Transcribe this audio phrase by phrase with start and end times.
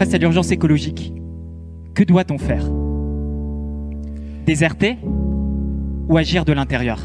[0.00, 1.12] face à l'urgence écologique,
[1.94, 2.64] que doit-on faire?
[4.46, 4.96] Déserter
[6.08, 6.98] ou agir de l'intérieur?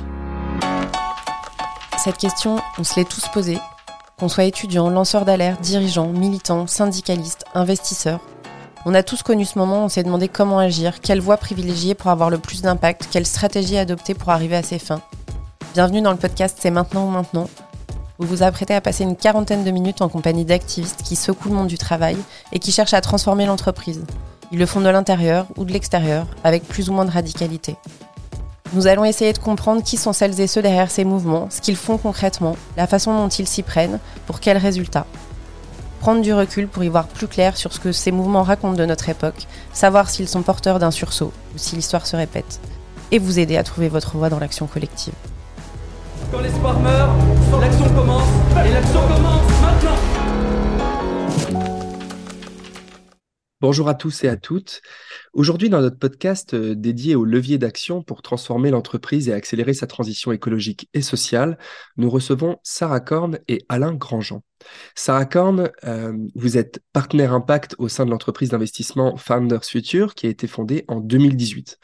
[1.97, 3.57] Cette question, on se l'est tous posée.
[4.17, 8.21] Qu'on soit étudiant, lanceur d'alerte, dirigeant, militant, syndicaliste, investisseur,
[8.85, 12.11] on a tous connu ce moment, on s'est demandé comment agir, quelle voie privilégier pour
[12.11, 15.01] avoir le plus d'impact, quelle stratégie adopter pour arriver à ses fins.
[15.73, 17.49] Bienvenue dans le podcast C'est maintenant ou maintenant.
[18.17, 21.55] Vous vous apprêtez à passer une quarantaine de minutes en compagnie d'activistes qui secouent le
[21.55, 22.17] monde du travail
[22.53, 24.03] et qui cherchent à transformer l'entreprise.
[24.51, 27.75] Ils le font de l'intérieur ou de l'extérieur, avec plus ou moins de radicalité.
[28.73, 31.75] Nous allons essayer de comprendre qui sont celles et ceux derrière ces mouvements, ce qu'ils
[31.75, 35.07] font concrètement, la façon dont ils s'y prennent, pour quels résultats
[36.05, 38.85] prendre du recul pour y voir plus clair sur ce que ces mouvements racontent de
[38.85, 42.59] notre époque, savoir s'ils sont porteurs d'un sursaut ou si l'histoire se répète,
[43.09, 45.15] et vous aider à trouver votre voie dans l'action collective.
[46.31, 47.11] Quand l'espoir meurt,
[47.59, 48.29] l'action commence,
[48.65, 49.95] et l'action commence maintenant
[53.61, 54.81] Bonjour à tous et à toutes.
[55.33, 59.87] Aujourd'hui, dans notre podcast euh, dédié au levier d'action pour transformer l'entreprise et accélérer sa
[59.87, 61.57] transition écologique et sociale,
[61.97, 64.41] nous recevons Sarah Korn et Alain Grandjean.
[64.93, 70.27] Sarah Korn, euh, vous êtes partenaire impact au sein de l'entreprise d'investissement Founders Future qui
[70.27, 71.79] a été fondée en 2018.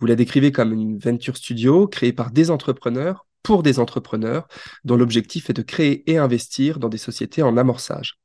[0.00, 4.48] Vous la décrivez comme une venture studio créée par des entrepreneurs pour des entrepreneurs
[4.84, 8.18] dont l'objectif est de créer et investir dans des sociétés en amorçage.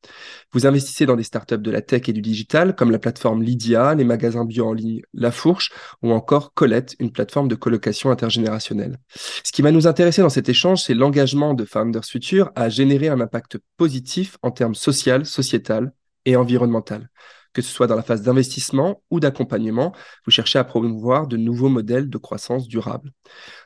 [0.54, 3.94] Vous investissez dans des startups de la tech et du digital comme la plateforme Lydia,
[3.94, 8.98] les magasins bio en ligne La Fourche ou encore Colette, une plateforme de colocation intergénérationnelle.
[9.44, 13.10] Ce qui va nous intéresser dans cet échange, c'est l'engagement de Founders Future à générer
[13.10, 15.92] un impact positif en termes social, sociétal
[16.26, 17.10] et environnemental
[17.54, 19.94] que ce soit dans la phase d'investissement ou d'accompagnement,
[20.26, 23.12] vous cherchez à promouvoir de nouveaux modèles de croissance durable.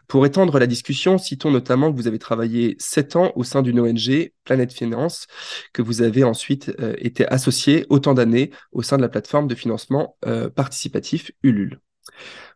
[0.08, 3.80] Pour étendre la discussion, citons notamment que vous avez travaillé sept ans au sein d'une
[3.80, 5.28] ONG, Planète Finance,
[5.74, 9.56] que vous avez ensuite euh, été associé autant d'années au sein de la plateforme de
[9.56, 11.80] financement euh, participatif Ulule.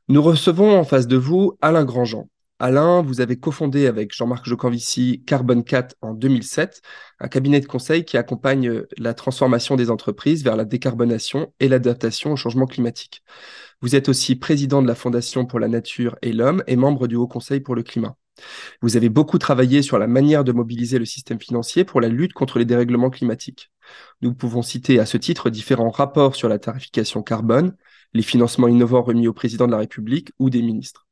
[0.10, 2.30] Nous recevons en face de vous Alain Grandjean.
[2.60, 6.82] Alain, vous avez cofondé avec Jean-Marc Jocanvici Carbon 4 en 2007,
[7.20, 11.68] un cabinet de conseil qui accompagne euh, la transformation des entreprises vers la décarbonation et
[11.68, 13.22] l'adaptation au changement climatique.
[13.82, 17.16] Vous êtes aussi président de la Fondation pour la Nature et l'Homme et membre du
[17.16, 18.18] Haut Conseil pour le Climat.
[18.82, 22.34] Vous avez beaucoup travaillé sur la manière de mobiliser le système financier pour la lutte
[22.34, 23.72] contre les dérèglements climatiques.
[24.22, 27.76] Nous pouvons citer à ce titre différents rapports sur la tarification carbone,
[28.14, 31.08] les financements innovants remis au président de la République ou des ministres.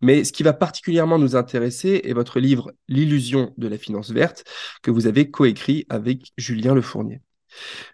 [0.00, 4.44] Mais ce qui va particulièrement nous intéresser est votre livre L'illusion de la finance verte
[4.82, 7.20] que vous avez coécrit avec Julien Lefournier.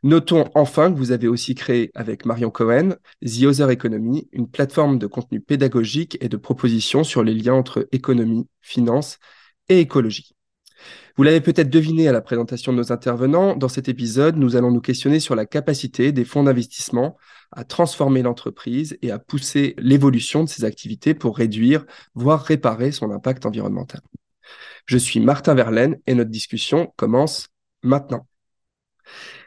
[0.03, 4.99] Notons enfin que vous avez aussi créé avec Marion Cohen The Other Economy, une plateforme
[4.99, 9.19] de contenu pédagogique et de propositions sur les liens entre économie, finance
[9.69, 10.36] et écologie.
[11.17, 14.71] Vous l'avez peut-être deviné à la présentation de nos intervenants, dans cet épisode, nous allons
[14.71, 17.17] nous questionner sur la capacité des fonds d'investissement
[17.53, 23.11] à transformer l'entreprise et à pousser l'évolution de ses activités pour réduire, voire réparer son
[23.11, 24.01] impact environnemental.
[24.85, 27.49] Je suis Martin Verlaine et notre discussion commence
[27.83, 28.27] maintenant.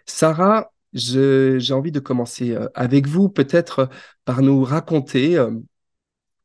[0.05, 3.89] Sarah, j'ai envie de commencer euh, avec vous, peut-être
[4.25, 5.51] par nous raconter euh,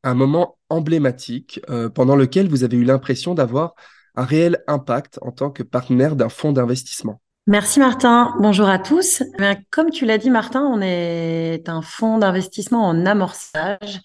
[0.03, 3.73] un moment emblématique euh, pendant lequel vous avez eu l'impression d'avoir
[4.15, 7.21] un réel impact en tant que partenaire d'un fonds d'investissement.
[7.47, 8.33] Merci Martin.
[8.39, 9.21] Bonjour à tous.
[9.39, 14.01] Eh comme tu l'as dit Martin, on est un fonds d'investissement en amorçage.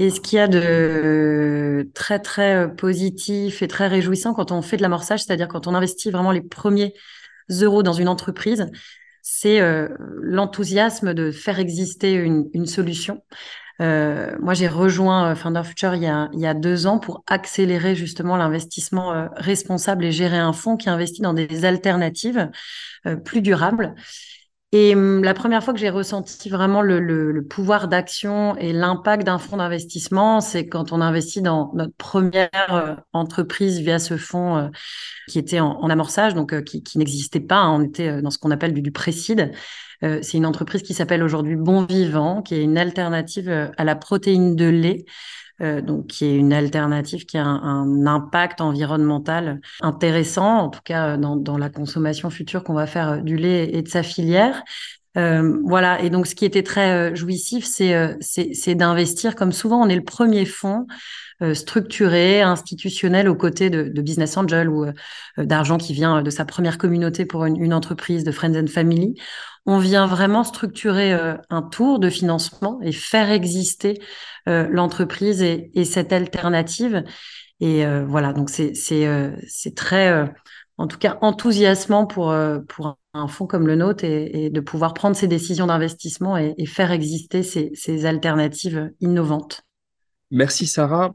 [0.00, 4.78] Et ce qu'il y a de très très positif et très réjouissant quand on fait
[4.78, 6.94] de l'amorçage, c'est-à-dire quand on investit vraiment les premiers
[7.50, 8.66] euros dans une entreprise,
[9.22, 9.88] c'est euh,
[10.20, 13.22] l'enthousiasme de faire exister une, une solution.
[13.80, 18.36] Euh, moi, j'ai rejoint euh, Founder Future il y, a, deux ans pour accélérer justement
[18.36, 22.50] l'investissement euh, responsable et gérer un fonds qui investit dans des alternatives
[23.24, 23.94] plus durables.
[24.72, 29.38] Et hum, la première fois que j'ai ressenti vraiment le, pouvoir d'action et l'impact d'un
[29.38, 34.70] fonds d'investissement, c'est quand on investit dans notre première entreprise via ce fonds
[35.28, 37.56] qui était en, amorçage, donc qui, n'existait pas.
[37.56, 37.80] Hein.
[37.80, 39.52] on était dans ce qu'on appelle du précide.
[40.02, 43.84] Euh, c'est une entreprise qui s'appelle aujourd'hui Bon Vivant, qui est une alternative euh, à
[43.84, 45.04] la protéine de lait.
[45.62, 51.18] Euh, donc qui est une alternative qui a un, impact environnemental intéressant, en tout cas
[51.18, 54.62] dans, dans la consommation future qu'on va faire du lait et de sa filière.
[55.16, 59.88] Euh, voilà, et donc ce qui était très jouissif, c'est c'est d'investir, comme souvent on
[59.88, 60.86] est le premier fonds
[61.54, 64.84] structuré, institutionnel aux côtés de, de business angel ou
[65.38, 69.14] d'argent qui vient de sa première communauté pour une, une, entreprise de friends and family.
[69.66, 74.00] On vient vraiment structurer euh, un tour de financement et faire exister
[74.48, 77.04] euh, l'entreprise et, cette alternative.
[77.60, 80.28] Et euh, voilà, donc c'est c'est très
[80.78, 82.34] en tout cas enthousiasmant pour,
[82.68, 86.92] pour un fonds comme le nôtre et, de pouvoir prendre ces décisions d'investissement et, faire
[86.92, 89.62] exister ces, alternatives innovantes.
[90.30, 91.12] Merci Sarah.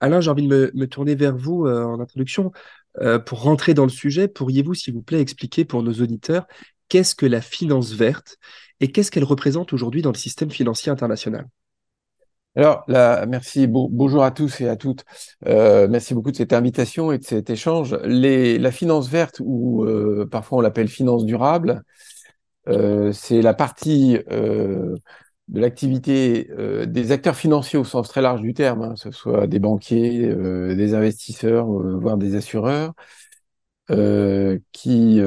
[0.00, 2.52] Alain, j'ai envie de me, tourner vers vous en introduction.
[3.26, 6.46] pour rentrer dans le sujet, pourriez-vous, s'il vous plaît, expliquer pour nos auditeurs
[6.88, 8.38] qu'est-ce que la finance verte
[8.80, 11.46] et qu'est-ce qu'elle représente aujourd'hui dans le système financier international?
[12.56, 12.84] Alors,
[13.28, 15.04] merci, bonjour à tous et à toutes.
[15.46, 17.94] Euh, merci beaucoup de cette invitation et de cet échange.
[18.02, 21.84] la finance verte, ou euh, parfois on l'appelle finance durable,
[22.68, 26.50] euh, c'est la partie de l'activité
[26.86, 30.34] des acteurs financiers au sens très large du terme, hein, que ce soit des banquiers,
[30.74, 32.92] des investisseurs, voire des assureurs,
[34.72, 35.20] qui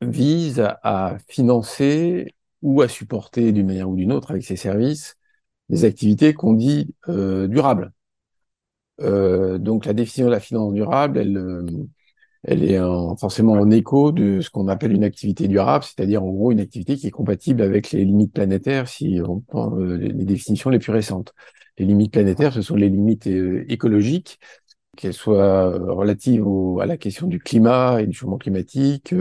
[0.00, 5.16] vise à financer ou à supporter d'une manière ou d'une autre avec ses services
[5.68, 7.92] des activités qu'on dit euh, durables.
[9.00, 11.66] Euh, donc la définition de la finance durable, elle, euh,
[12.46, 12.78] est
[13.18, 16.96] forcément en écho de ce qu'on appelle une activité durable, c'est-à-dire en gros une activité
[16.96, 21.34] qui est compatible avec les limites planétaires si on prend les définitions les plus récentes.
[21.78, 24.38] Les limites planétaires, ce sont les limites écologiques,
[24.96, 26.44] qu'elles soient relatives
[26.80, 29.14] à la question du climat et du changement climatique,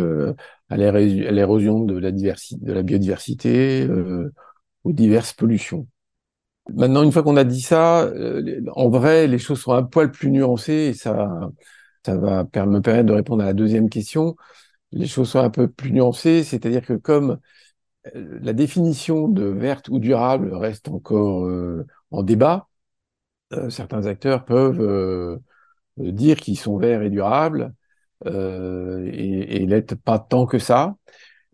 [0.69, 3.87] à l'érosion de la biodiversité,
[4.83, 5.87] aux diverses pollutions.
[6.75, 10.11] Maintenant, une fois qu'on a dit ça, euh, en vrai, les choses sont un poil
[10.11, 11.29] plus nuancées et ça,
[12.05, 12.49] ça va me
[12.81, 14.35] permettre de répondre à la deuxième question.
[14.91, 17.39] Les choses sont un peu plus nuancées, c'est-à-dire que comme
[18.15, 22.67] euh, la définition de verte ou durable reste encore euh, en débat,
[23.69, 25.39] certains acteurs peuvent
[25.97, 27.73] dire qu'ils sont verts et durables
[28.25, 28.29] et,
[29.63, 30.95] et l'être pas tant que ça.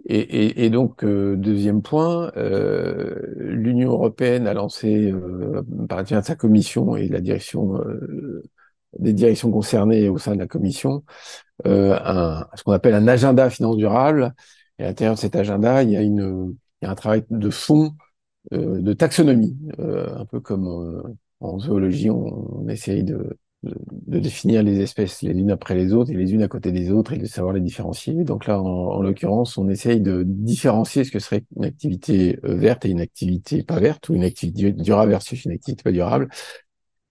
[0.09, 6.95] Et, donc, euh, deuxième point, euh, l'Union européenne a lancé, euh, par de sa commission
[6.95, 7.77] et la direction
[8.99, 11.03] des directions concernées au sein de la commission,
[11.65, 14.33] un, ce qu'on appelle un agenda finance durable.
[14.79, 17.25] Et à l'intérieur de cet agenda, il y a, une, il y a un travail
[17.29, 17.91] de fond
[18.51, 21.03] de taxonomie, un peu comme
[21.41, 26.11] en zoologie, on, on essaye de, de, définir les espèces les unes après les autres
[26.11, 28.23] et les unes à côté des autres et de savoir les différencier.
[28.23, 32.85] Donc là, en, l'occurrence, on essaye de différencier ce que serait une activité euh, verte
[32.85, 36.29] et une activité pas verte, ou une activité durable versus une activité pas durable.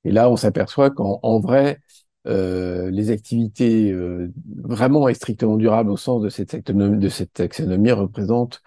[0.05, 1.81] Et là, on s'aperçoit qu'en vrai,
[2.27, 4.33] euh, les activités euh,
[4.63, 8.63] vraiment et strictement durables au sens de cette, de cette taxonomie représentent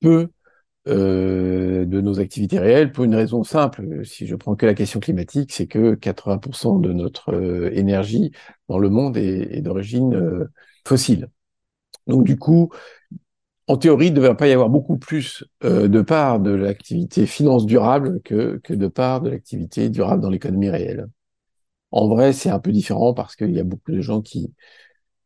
[0.00, 0.28] peu
[0.88, 4.04] euh, de nos activités réelles pour une raison simple.
[4.04, 8.30] Si je prends que la question climatique, c'est que 80% de notre euh, énergie
[8.68, 10.52] dans le monde est, d'origine euh,
[10.86, 11.28] fossile.
[12.06, 12.70] Donc du coup,
[13.66, 17.66] en théorie, il ne devrait pas y avoir beaucoup plus de part de l'activité finance
[17.66, 21.08] durable que, que de part de l'activité durable dans l'économie réelle.
[21.90, 24.54] En vrai, c'est un peu différent parce qu'il y a beaucoup de gens qui,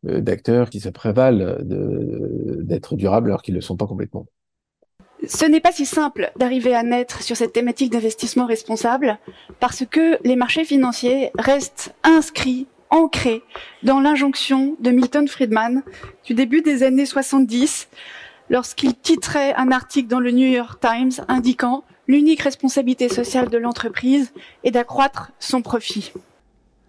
[0.05, 4.27] d'acteurs qui se prévalent d'être durables alors qu'ils ne le sont pas complètement.
[5.29, 9.19] Ce n'est pas si simple d'arriver à naître sur cette thématique d'investissement responsable
[9.59, 13.43] parce que les marchés financiers restent inscrits, ancrés
[13.83, 15.83] dans l'injonction de Milton Friedman
[16.25, 17.89] du début des années 70
[18.49, 24.33] lorsqu'il titrait un article dans le New York Times indiquant l'unique responsabilité sociale de l'entreprise
[24.65, 26.13] est d'accroître son profit.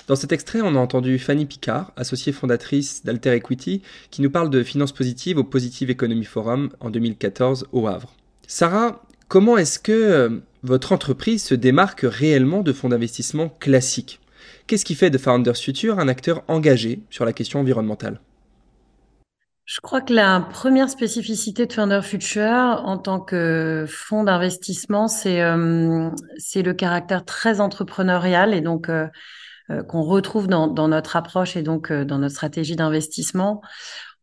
[0.07, 4.49] Dans cet extrait, on a entendu Fanny Picard, associée fondatrice d'Alter Equity, qui nous parle
[4.49, 8.15] de finances positives au Positive Economy Forum en 2014 au Havre.
[8.53, 14.19] Sarah, comment est-ce que euh, votre entreprise se démarque réellement de fonds d'investissement classiques?
[14.67, 18.19] Qu'est-ce qui fait de Founders Future un acteur engagé sur la question environnementale?
[19.63, 25.41] Je crois que la première spécificité de Founders Future en tant que fonds d'investissement, c'est
[25.41, 26.09] euh,
[26.53, 29.07] le caractère très entrepreneurial et donc euh,
[29.87, 33.61] qu'on retrouve dans, dans, notre approche et donc dans notre stratégie d'investissement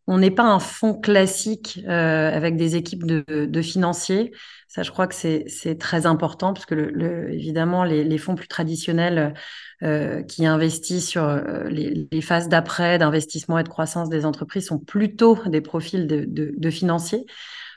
[0.09, 4.33] on n'est pas un fonds classique euh, avec des équipes de, financiers.
[4.67, 9.35] Ça, je crois que c'est très important parce que, le, évidemment, les, fonds plus traditionnels
[9.83, 14.79] euh, qui investissent sur euh, les, phases d'après d'investissement et de croissance des entreprises sont
[14.79, 17.27] plutôt des profils de, de financiers.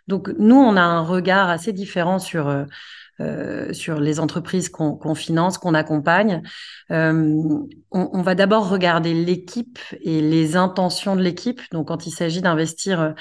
[0.07, 2.65] Donc, nous, on a un regard assez différent sur
[3.19, 6.41] euh, sur les entreprises qu'on finance, qu'on accompagne.
[6.91, 7.37] Euh,
[7.91, 11.61] on, va d'abord regarder l'équipe et les intentions de l'équipe.
[11.71, 13.13] Donc, quand il s'agit d'investir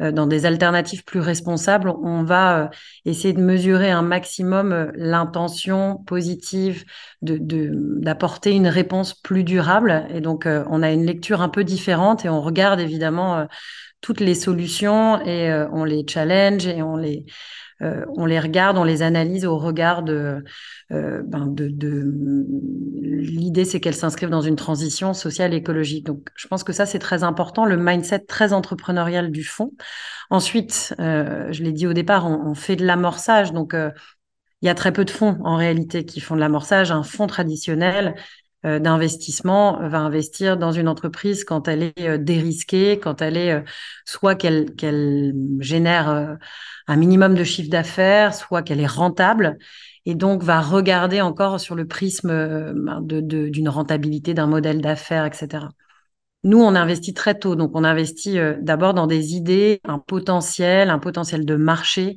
[0.00, 2.70] euh, dans des alternatives plus responsables, on va
[3.04, 6.84] essayer de mesurer un maximum l'intention positive
[7.22, 10.06] d'apporter de, une réponse plus durable.
[10.10, 13.46] Et donc, on a une lecture un peu différente et on regarde évidemment
[14.02, 17.24] toutes les solutions et on les challenge et on les
[17.80, 20.42] on les regarde, on les analyse au regard de,
[20.90, 22.04] ben de,
[23.02, 26.06] l'idée, c'est qu'elles s'inscrivent dans une transition sociale et écologique.
[26.06, 29.72] Donc, je pense que ça, c'est très important, le mindset très entrepreneurial du fonds.
[30.30, 33.74] Ensuite, je l'ai dit au départ, on, fait de l'amorçage, donc
[34.62, 36.90] il y a très peu de fonds en réalité qui font de l'amorçage.
[36.90, 38.20] Un fonds traditionnel euh,
[38.78, 43.60] d'investissement va investir dans une entreprise quand elle est euh, dérisquée, quand elle est euh,
[44.04, 46.38] soit qu'elle génère
[46.88, 49.58] un minimum de chiffre d'affaires, soit qu'elle est rentable
[50.04, 55.24] et donc va regarder encore sur le prisme ben, de, d'une rentabilité d'un modèle d'affaires,
[55.24, 55.66] etc.
[56.46, 60.98] Nous, on investit très tôt, donc on investit d'abord dans des idées, un potentiel, un
[60.98, 62.16] potentiel de marché,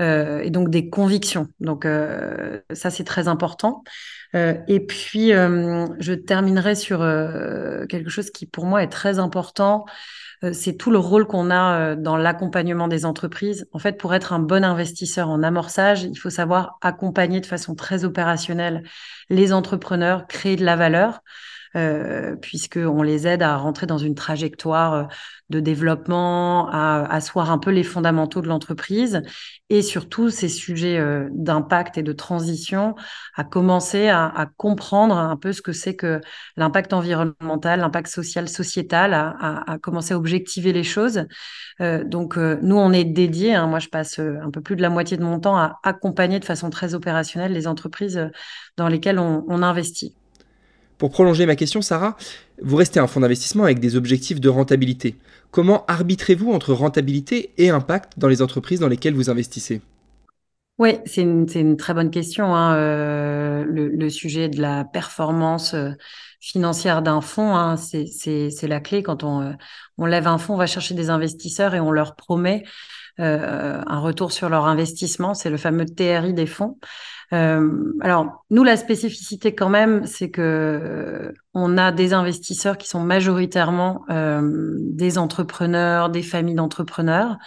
[0.00, 1.48] euh, et donc des convictions.
[1.60, 3.84] Donc euh, ça, c'est très important.
[4.34, 6.98] Euh, et puis, je terminerai sur
[7.88, 9.84] quelque chose qui, pour moi, est très important.
[10.52, 13.66] c'est tout le rôle qu'on a dans l'accompagnement des entreprises.
[13.72, 17.74] En fait, pour être un bon investisseur en amorçage, il faut savoir accompagner de façon
[17.74, 18.82] très opérationnelle
[19.30, 21.20] les entrepreneurs, créer de la valeur.
[21.76, 25.04] Euh, puisqu'on les aide à rentrer dans une trajectoire euh,
[25.50, 29.22] de développement, à asseoir un peu les fondamentaux de l'entreprise
[29.70, 32.94] et surtout ces sujets euh, d'impact et de transition,
[33.34, 36.20] à commencer à, à, comprendre un peu ce que c'est que
[36.56, 41.24] l'impact environnemental, l'impact social, sociétal, à, à, à, commencer à objectiver les choses.
[41.80, 44.90] Euh, donc nous, on est dédié, hein, moi je passe un peu plus de la
[44.90, 48.30] moitié de mon temps à accompagner de façon très opérationnelle les entreprises
[48.76, 50.16] dans lesquelles on, on investit.
[50.98, 52.16] Pour prolonger ma question, Sarah,
[52.62, 55.16] vous restez un fonds d'investissement avec des objectifs de rentabilité.
[55.50, 59.80] Comment arbitrez-vous entre rentabilité et impact dans les entreprises dans lesquelles vous investissez?
[60.78, 62.54] Oui, c'est une, très bonne question.
[62.54, 62.74] Hein.
[62.76, 65.90] Euh, le, sujet de la performance euh,
[66.40, 69.04] financière d'un fonds, hein, c'est la clé.
[69.04, 69.52] Quand on, euh,
[69.98, 72.64] on lève un fonds, on va chercher des investisseurs et on leur promet
[73.18, 75.34] un retour sur leur investissement.
[75.34, 76.78] C'est le fameux TRI des fonds.
[77.32, 82.88] Euh, alors, nous, la spécificité quand même, c'est que euh, on a des investisseurs qui
[82.88, 87.38] sont majoritairement euh, des entrepreneurs, des familles d'entrepreneurs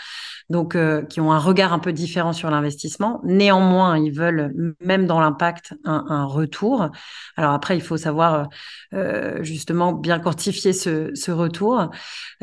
[0.50, 3.20] donc euh, qui ont un regard un peu différent sur l'investissement.
[3.24, 6.90] Néanmoins, ils veulent, même dans l'impact, un, retour.
[7.36, 8.50] Alors après, il faut savoir
[8.94, 11.90] euh, justement bien quantifier ce retour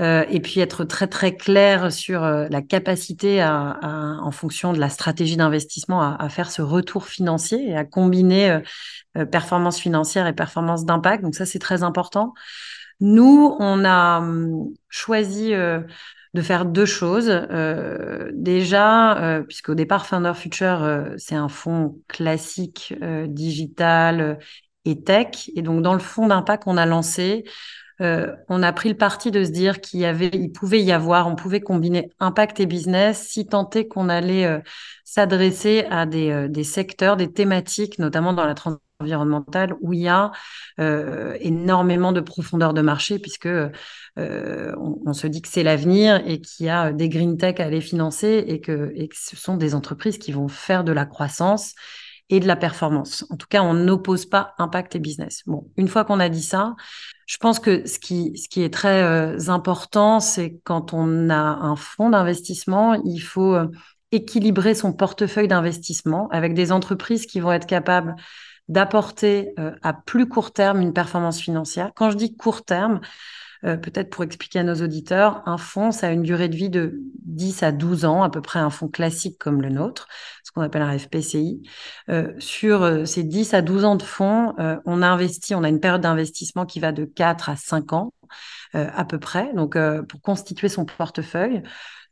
[0.01, 3.79] euh, et puis être très très clair sur euh, la capacité à,
[4.23, 8.61] en fonction de la stratégie d'investissement à, faire ce retour financier et à combiner
[9.17, 11.23] euh, performance financière et performance d'impact.
[11.23, 12.35] Donc ça, c'est très important.
[13.01, 17.31] Nous, on a hum, choisi de faire deux choses.
[18.33, 22.95] Déjà, puisqu'au départ, Founder Future, c'est un fonds classique,
[23.29, 24.39] digital
[24.85, 25.51] et tech.
[25.55, 27.45] Et donc, dans le fonds d'impact qu'on a lancé,
[28.01, 31.29] on a pris le parti de se dire qu'il y avait, il pouvait y avoir,
[31.29, 34.63] on pouvait combiner impact et business si tant est qu'on allait
[35.05, 40.09] s'adresser à des, des secteurs, des thématiques, notamment dans la transition environnementale où il y
[40.09, 40.33] a
[40.81, 43.71] euh, énormément de profondeur de marché puisque euh,
[44.17, 47.81] on, se dit que c'est l'avenir et qu'il y a des green tech à les
[47.81, 51.75] financer et que ce sont des entreprises qui vont faire de la croissance
[52.31, 53.27] et de la performance.
[53.31, 55.43] En tout cas, on n'oppose pas impact et business.
[55.47, 56.75] Bon, une fois qu'on a dit ça,
[57.27, 62.11] je pense que ce qui, est très euh, important, c'est quand on a un fonds
[62.11, 63.57] d'investissement, il faut
[64.13, 68.15] équilibrer son portefeuille d'investissement avec des entreprises qui vont être capables
[68.69, 71.93] d'apporter euh, à plus court terme une performance financière.
[71.95, 73.01] Quand je dis court terme,
[73.65, 76.71] euh, peut-être pour expliquer à nos auditeurs, un fonds, ça a une durée de vie
[76.71, 80.07] de 10 à 12 ans, à peu près un fonds classique comme le nôtre,
[80.55, 81.63] qu'on appelle un FPCI.
[82.09, 85.69] Euh, sur euh, ces 10 à 12 ans de fonds, on a investi, on a
[85.69, 88.13] une période d'investissement qui va de 4 à 5 ans
[88.73, 91.63] à peu près, donc pour constituer son portefeuille.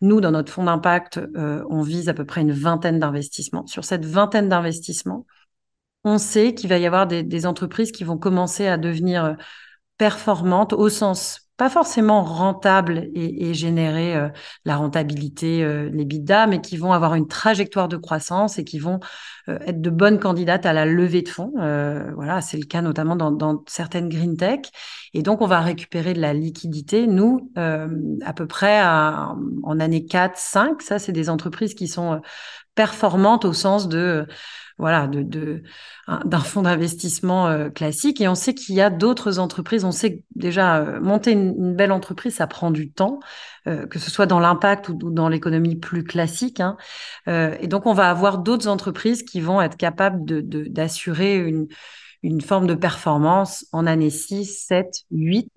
[0.00, 3.66] Nous, dans notre fonds d'impact, on vise à peu près une vingtaine d'investissements.
[3.66, 5.26] Sur cette vingtaine d'investissements,
[6.04, 9.34] on sait qu'il va y avoir des, entreprises qui vont commencer à devenir euh,
[9.99, 14.28] performantes au sens pas forcément rentables et, générer euh,
[14.64, 18.78] la rentabilité, euh, les bidas, mais qui vont avoir une trajectoire de croissance et qui
[18.78, 19.00] vont
[19.49, 21.52] être de bonnes candidates à la levée de fonds.
[21.56, 24.61] voilà, c'est le cas notamment dans, certaines green tech.
[25.14, 27.09] Et donc, on va récupérer de la liquidité.
[27.09, 32.21] Nous, à peu près en année 4, 5, ça, c'est des entreprises qui sont
[32.76, 34.26] performantes au sens de
[34.79, 35.62] voilà, de,
[36.25, 38.21] d'un fonds d'investissement euh, classique.
[38.21, 39.85] Et on sait qu'il y a d'autres entreprises.
[39.85, 43.21] On sait que déjà euh, monter une, belle entreprise, ça prend du temps,
[43.67, 46.61] euh, que ce soit dans l'impact ou, dans l'économie plus classique.
[46.61, 46.76] Hein.
[47.26, 51.69] et donc, on va avoir d'autres entreprises qui vont être capables de, d'assurer une,
[52.23, 55.50] une forme de performance en année 6, 7, 8.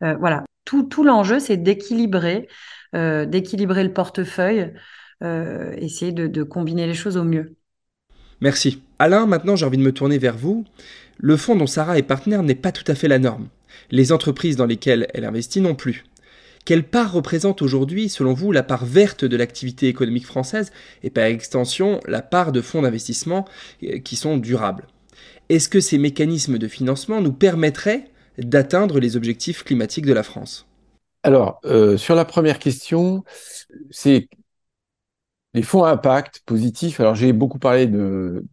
[0.00, 2.48] voilà, tout, tout l'enjeu, c'est d'équilibrer,
[2.92, 4.72] d'équilibrer le portefeuille
[5.22, 7.56] essayer de, combiner les choses au mieux.
[8.40, 8.82] Merci.
[8.98, 10.64] Alain, maintenant j'ai envie de me tourner vers vous.
[11.18, 13.48] Le fonds dont Sarah est partenaire n'est pas tout à fait la norme.
[13.90, 16.04] Les entreprises dans lesquelles elle investit non plus.
[16.64, 21.24] Quelle part représente aujourd'hui, selon vous, la part verte de l'activité économique française et par
[21.24, 23.46] extension la part de fonds d'investissement
[23.82, 24.86] euh, qui sont durables?
[25.48, 28.04] Est-ce que ces mécanismes de financement nous permettraient
[28.38, 30.66] d'atteindre les objectifs climatiques de la France?
[31.22, 33.24] Alors, euh, sur la première question,
[33.90, 34.28] c'est
[35.54, 37.00] les fonds à impact positif.
[37.00, 37.88] Alors, j'ai beaucoup parlé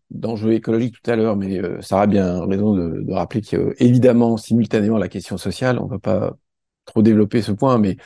[0.09, 4.37] d'enjeux écologiques tout à l'heure, mais euh, ça a bien raison de, de rappeler qu'évidemment,
[4.37, 6.37] simultanément, la question sociale, on ne va pas
[6.85, 7.97] trop développer ce point, mais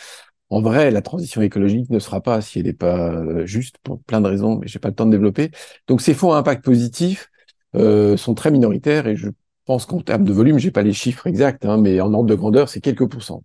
[0.49, 4.01] en vrai, la transition écologique ne sera pas si elle n'est pas euh, juste pour
[4.03, 5.51] plein de raisons, mais j'ai pas le temps de développer.
[5.87, 7.29] Donc ces fonds à impact positif
[7.75, 9.29] euh, sont très minoritaires et je
[9.65, 12.35] pense qu'en termes de volume, j'ai pas les chiffres exacts, hein, mais en ordre de
[12.35, 13.43] grandeur, c'est quelques pourcents.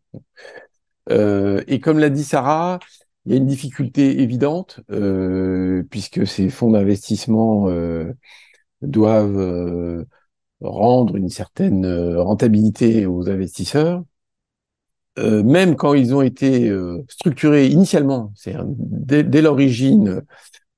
[1.10, 2.80] Euh, et comme l'a dit Sarah,
[3.26, 8.12] il y a une difficulté évidente euh, puisque ces fonds d'investissement euh,
[8.82, 10.04] doivent euh,
[10.60, 14.04] rendre une certaine rentabilité aux investisseurs.
[15.18, 16.70] Même quand ils ont été
[17.08, 20.20] structurés initialement, c'est dès, l'origine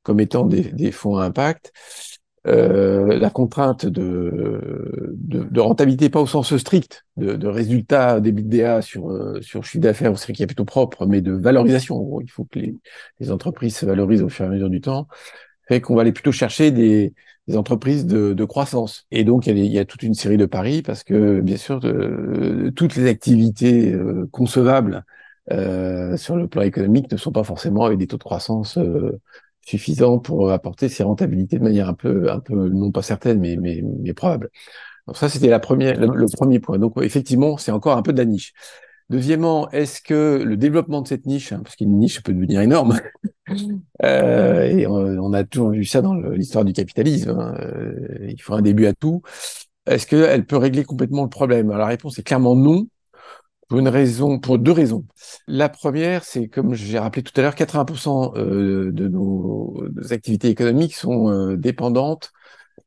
[0.05, 1.73] comme étant des, fonds à impact,
[2.49, 8.81] euh, la contrainte de, de, de, rentabilité, pas au sens strict, de, de résultats d'EBITDA
[8.81, 12.21] sur, euh, sur chiffre d'affaires ou série capitaux propres, mais de valorisation.
[12.21, 12.75] Il faut que les,
[13.21, 15.09] les, entreprises se valorisent au fur et à mesure du temps,
[15.69, 17.13] fait qu'on va aller plutôt chercher des,
[17.49, 19.07] des entreprises de, de, croissance.
[19.11, 21.41] Et donc, il y, a, il y, a, toute une série de paris parce que,
[21.41, 25.05] bien sûr, de, toutes les activités euh, concevables
[25.51, 28.79] euh, sur le plan économique ne sont pas forcément avec des taux de croissance
[29.69, 33.57] suffisants pour apporter ces rentabilités de manière un peu, un peu non pas certaine, mais,
[33.57, 34.51] mais, probable.
[35.07, 36.79] Donc ça, c'était la première, le, premier point.
[36.79, 38.53] Donc, effectivement, c'est encore un peu de la niche.
[39.11, 42.99] Deuxièmement, est-ce que le développement de cette niche, hein, parce qu'une niche peut devenir énorme,
[44.05, 48.53] euh, et on, a toujours vu ça dans l'histoire du capitalisme, hein, euh, il faut
[48.53, 49.23] un début à tout,
[49.87, 51.71] est-ce qu'elle peut régler complètement le problème?
[51.71, 52.87] Alors, La réponse est clairement non,
[53.69, 55.05] pour une raison, pour deux raisons.
[55.47, 60.95] La première, c'est comme j'ai rappelé tout à l'heure, 80% euh, de nos, activités économiques
[60.95, 62.33] sont euh, dépendantes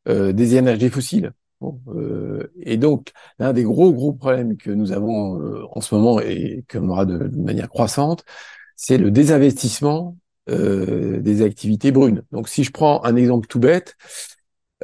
[0.08, 1.32] des énergies fossiles.
[1.63, 6.20] Euh, et donc, l'un des gros, gros problèmes que nous avons euh, en ce moment
[6.20, 8.24] et qu'on aura de, de, manière croissante,
[8.76, 10.17] c'est le désinvestissement
[10.50, 12.24] euh, des activités brunes.
[12.32, 13.96] Donc, si je prends un exemple tout bête,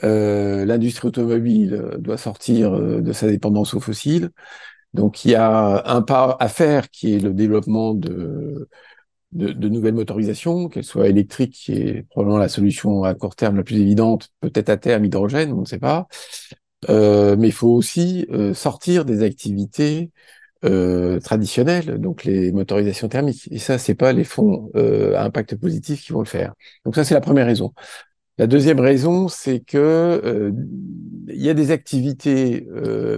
[0.03, 4.29] euh, l'industrie automobile doit sortir euh, de sa dépendance aux fossiles.
[4.93, 8.69] Donc, il y a un pas à faire qui est le développement de,
[9.33, 13.79] nouvelles motorisations, qu'elles soient électriques, qui est probablement la solution à court terme la plus
[13.79, 16.07] évidente, peut-être à terme hydrogène, on ne sait pas.
[16.89, 20.11] Euh, mais il faut aussi euh, sortir des activités
[20.65, 23.47] euh, traditionnelles, donc les motorisations thermiques.
[23.51, 26.53] Et ça, c'est pas les fonds à impact positif qui vont le faire.
[26.85, 27.73] Donc ça, c'est la première raison.
[28.37, 30.51] La deuxième raison, c'est que euh,
[31.29, 32.67] y a des activités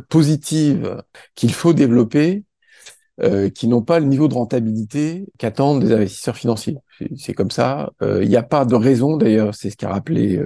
[0.09, 1.03] positives
[1.35, 2.43] qu'il faut développer,
[3.53, 6.77] qui n'ont pas le niveau de rentabilité qu'attendent des investisseurs financiers.
[7.17, 7.91] C'est comme ça.
[8.01, 10.41] Il n'y a pas de raison, d'ailleurs, c'est ce qu'a rappelé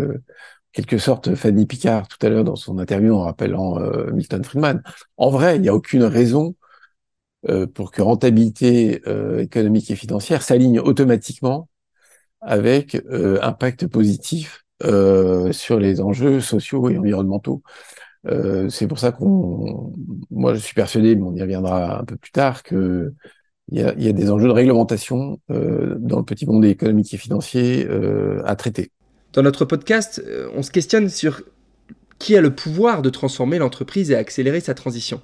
[0.74, 4.82] quelque sorte Fanny Picard tout à l'heure dans son interview en rappelant euh, Milton Friedman.
[5.18, 6.56] En vrai, il n'y a aucune raison
[7.50, 11.70] euh, pour que rentabilité euh, économique et financière s'aligne automatiquement
[12.42, 17.62] avec euh, impact positif euh, sur les enjeux sociaux et environnementaux.
[18.70, 19.94] c'est pour ça qu'on,
[20.32, 23.14] moi, je suis persuadé, mais on y reviendra un peu plus tard, que
[23.72, 27.88] il y a, des enjeux de réglementation dans le petit monde économique et financier
[28.46, 28.92] à traiter.
[29.34, 31.42] Dans notre podcast, euh, on se questionne sur
[32.20, 35.22] qui a le pouvoir de transformer l'entreprise et accélérer sa transition.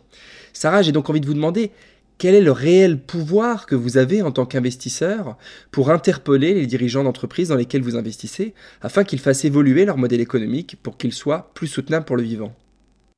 [0.51, 1.71] Sarah, j'ai donc envie de vous demander
[2.19, 5.37] quel est le réel pouvoir que vous avez en tant qu'investisseur
[5.71, 10.21] pour interpeller les dirigeants d'entreprises dans lesquelles vous investissez afin qu'ils fassent évoluer leur modèle
[10.21, 12.53] économique pour qu'il soit plus soutenable pour le vivant?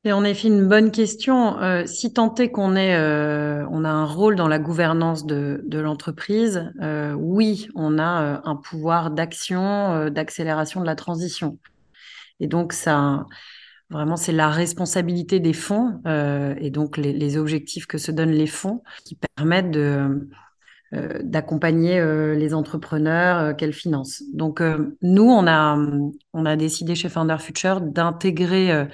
[0.06, 1.60] C'est en effet une bonne question.
[1.60, 5.62] Euh, si tant est qu'on est, euh, on a un rôle dans la gouvernance de,
[5.72, 11.58] l'entreprise, euh, oui, on a un pouvoir d'action, d'accélération de la transition.
[12.40, 13.26] Et donc ça,
[13.92, 18.48] vraiment, c'est la responsabilité des fonds euh, et donc les, objectifs que se donnent les
[18.48, 20.30] fonds qui permettent de
[21.24, 22.04] d'accompagner
[22.36, 24.24] les entrepreneurs qu'elles financent.
[24.34, 24.62] Donc
[25.02, 25.78] nous, on a
[26.34, 28.88] on a décidé chez Founder Future d'intégrer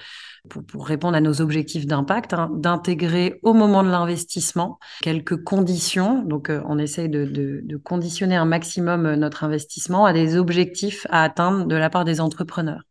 [0.47, 6.23] pour, répondre à nos objectifs d'impact, hein, d'intégrer au moment de l'investissement quelques conditions.
[6.23, 11.05] Donc, euh, on essaye de, de, conditionner un maximum euh, notre investissement à des objectifs
[11.09, 12.81] à atteindre de la part des entrepreneurs.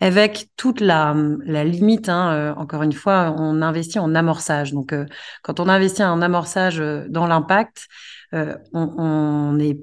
[0.00, 4.72] Avec toute la, limite, hein, euh, encore une fois, on investit en amorçage.
[4.72, 5.04] Donc, euh,
[5.42, 7.86] quand on investit en amorçage dans l'impact,
[8.32, 9.78] on est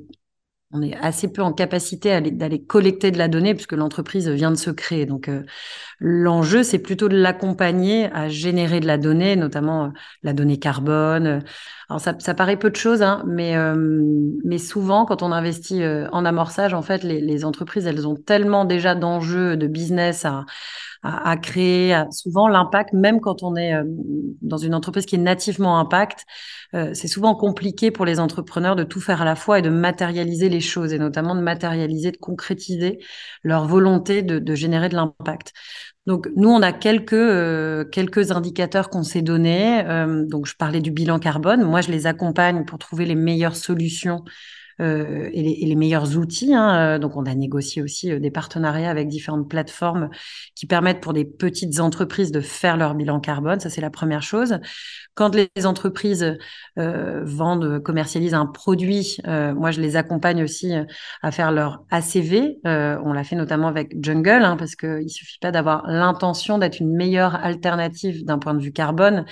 [0.72, 4.58] on est assez peu en capacité d'aller collecter de la donnée puisque l'entreprise vient de
[4.58, 5.06] se créer.
[5.06, 5.44] Donc euh,
[6.00, 9.90] l'enjeu, c'est plutôt de l'accompagner à générer de la donnée, notamment euh,
[10.24, 11.42] la donnée carbone.
[11.90, 14.04] Alors ça, paraît peu de choses, hein, mais, euh,
[14.44, 18.66] mais souvent quand on investit en amorçage, en fait, les, les entreprises, elles ont tellement
[18.66, 20.44] déjà d'enjeux de business à,
[21.04, 22.04] à, créer.
[22.12, 23.74] souvent, l'impact, même quand on est
[24.42, 26.26] dans une entreprise qui est nativement impact,
[26.74, 30.50] c'est souvent compliqué pour les entrepreneurs de tout faire à la fois et de matérialiser
[30.50, 33.00] les choses, et notamment de matérialiser, de concrétiser
[33.44, 35.54] leur volonté de, de générer de l'impact.
[36.08, 39.86] Donc nous, on a quelques euh, quelques indicateurs qu'on s'est donnés.
[39.86, 41.64] Euh, donc je parlais du bilan carbone.
[41.64, 44.24] Moi, je les accompagne pour trouver les meilleures solutions
[44.80, 46.54] euh, et, les, et, les, meilleurs outils.
[46.54, 47.00] Hein.
[47.00, 50.10] Donc, on a négocié aussi euh, des partenariats avec différentes plateformes
[50.56, 53.60] qui permettent pour des petites entreprises de faire leur bilan carbone.
[53.60, 54.60] Ça, c'est la première chose.
[55.18, 56.38] Quand les entreprises
[56.78, 60.84] euh, vendent, commercialisent un produit, euh, moi, je les accompagne aussi euh,
[61.24, 62.60] à faire leur ACV.
[62.68, 66.60] Euh, on l'a fait notamment avec Jungle, hein, parce qu'il ne suffit pas d'avoir l'intention
[66.60, 69.26] d'être une meilleure alternative d'un point de vue carbone.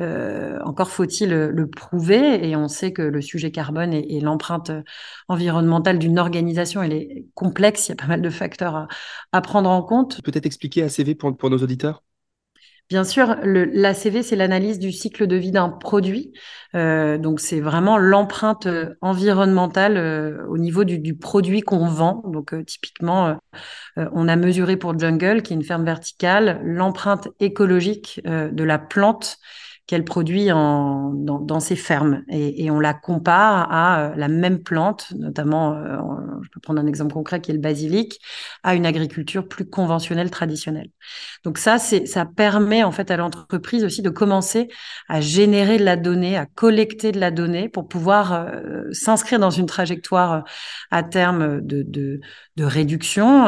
[0.00, 2.48] encore faut-il le, prouver.
[2.48, 4.72] Et on sait que le sujet carbone et, et l'empreinte
[5.28, 7.88] environnementale d'une organisation, elle est complexe.
[7.88, 8.88] Il y a pas mal de facteurs
[9.32, 10.22] à, prendre en compte.
[10.22, 12.02] Peut-être expliquer ACV pour, pour nos auditeurs?
[12.88, 16.32] Bien sûr, l'ACV, c'est l'analyse du cycle de vie d'un produit.
[16.74, 22.22] Euh, donc, c'est vraiment l'empreinte euh, environnementale euh, au niveau du, du produit qu'on vend.
[22.26, 23.36] Donc, euh, typiquement,
[23.96, 29.38] on a mesuré pour Jungle, qui est une ferme verticale, l'empreinte écologique de la plante
[29.88, 32.22] qu'elle produit dans, ses fermes.
[32.28, 35.96] Et, on la compare à euh, la même plante, notamment, euh,
[36.42, 38.20] je peux prendre un exemple concret qui est le basilic,
[38.62, 40.90] à une agriculture plus conventionnelle, traditionnelle.
[41.42, 44.68] Donc ça, ça permet en fait à l'entreprise aussi de commencer
[45.08, 49.50] à générer de la donnée, à collecter de la donnée pour pouvoir euh, s'inscrire dans
[49.50, 50.44] une trajectoire
[50.90, 52.20] à terme de,
[52.58, 53.46] réduction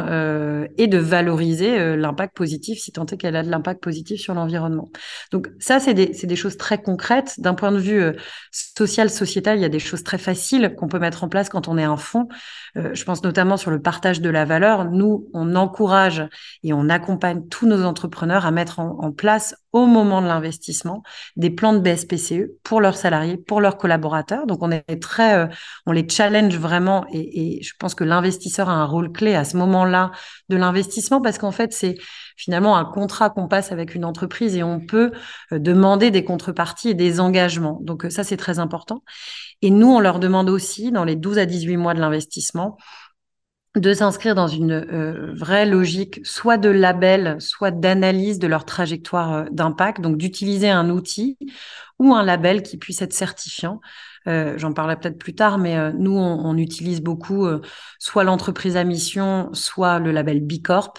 [0.79, 4.89] et de valoriser l'impact positif, si tant est qu'elle a de l'impact positif sur l'environnement.
[5.33, 7.35] Donc ça, c'est des, des choses très concrètes.
[7.39, 8.13] D'un point de vue euh,
[8.51, 11.69] social, sociétal, il y a des choses très faciles qu'on peut mettre en place quand
[11.69, 12.29] on est un fonds.
[12.77, 14.85] Euh, je pense notamment sur le partage de la valeur.
[14.85, 16.23] Nous, on encourage
[16.63, 21.03] et on accompagne tous nos entrepreneurs à mettre en, place au moment de l'investissement
[21.37, 24.47] des plans de BSPCE pour leurs salariés, pour leurs collaborateurs.
[24.47, 25.47] Donc on est très, euh,
[25.87, 29.45] on les challenge vraiment et, et je pense que l'investisseur a un rôle clé à
[29.45, 30.13] ce moment-là
[30.49, 31.97] de l'investissement parce qu'en fait c'est
[32.37, 35.13] finalement un contrat qu'on passe avec une entreprise et on peut
[35.53, 37.79] euh, demander des contreparties et des engagements.
[37.83, 39.03] Donc ça c'est très important.
[39.63, 42.77] Et nous on leur demande aussi dans les 12 à 18 mois de l'investissement
[43.77, 49.33] de s'inscrire dans une euh, vraie logique, soit de label, soit d'analyse de leur trajectoire
[49.33, 51.39] euh, d'impact, donc d'utiliser un outil
[51.99, 53.81] ou un label qui puisse être certifiant.
[54.29, 57.47] Euh, J'en parlerai peut-être plus tard, mais euh, nous, on, on, utilise beaucoup
[57.99, 60.99] soit l'entreprise à mission, soit le label B Corp,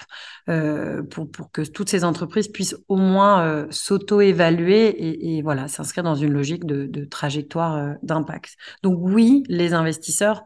[1.10, 6.16] pour, pour que toutes ces entreprises puissent au moins s'auto-évaluer et, et, voilà, s'inscrire dans
[6.16, 8.58] une logique de, de trajectoire d'impact.
[8.84, 10.44] Donc oui, les investisseurs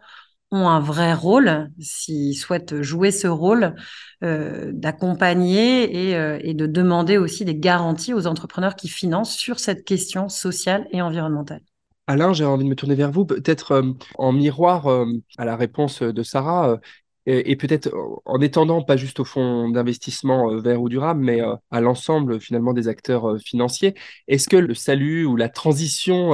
[0.52, 3.76] ont un vrai rôle, s'ils souhaitent jouer ce rôle,
[4.24, 9.60] euh, d'accompagner et, euh, et, de demander aussi des garanties aux entrepreneurs qui financent sur
[9.60, 11.62] cette question sociale et environnementale.
[12.08, 15.06] Alain, j'ai envie de me tourner vers vous, peut-être euh, en miroir euh,
[15.38, 16.78] à la réponse de Sarah, euh,
[17.26, 17.90] et, peut-être
[18.26, 21.42] en étendant pas juste au fonds d'investissement vert ou durable, mais
[21.72, 23.96] à l'ensemble finalement des acteurs financiers.
[24.28, 26.30] Est-ce que le salut ou la transition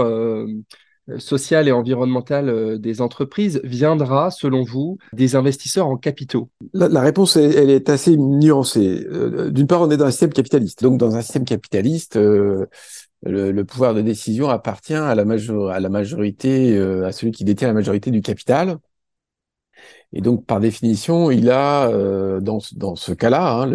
[1.17, 6.49] sociale et environnementale des entreprises viendra, selon vous, des investisseurs en capitaux?
[6.73, 9.07] La, réponse, elle, est assez nuancée.
[9.49, 10.83] D'une part, on est dans un système capitaliste.
[10.83, 12.19] Donc, dans un système capitaliste,
[13.23, 18.11] le, le, pouvoir de décision appartient à la, majorité, à celui qui détient la majorité
[18.11, 18.77] du capital.
[20.13, 21.89] Et donc, par définition, il a,
[22.41, 23.67] dans, dans ce cas-là, hein,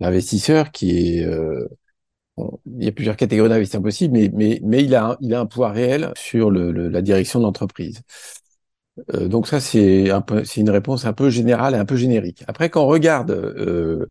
[0.00, 1.26] l'investisseur qui est
[2.66, 5.40] il y a plusieurs catégories d'investisseurs possibles, mais, mais, mais il, a un, il a
[5.40, 8.02] un pouvoir réel sur le, la direction de l'entreprise.
[9.14, 10.08] Euh, donc ça, c'est
[10.56, 12.44] une réponse un peu générale et un peu générique.
[12.46, 14.06] Après, quand on regarde euh,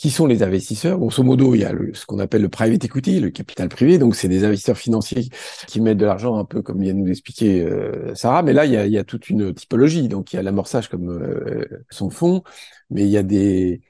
[0.00, 2.82] qui sont les investisseurs, grosso modo, il y a le, ce qu'on appelle le private
[2.86, 5.28] equity, le capital privé, donc c'est des investisseurs financiers
[5.66, 8.64] qui mettent de l'argent un peu comme vient de nous expliquer euh, Sarah, mais là,
[8.64, 10.08] il y, a, il y a toute une typologie.
[10.08, 12.42] Donc il y a l'amorçage comme euh, son fonds,
[12.88, 13.82] mais il y a des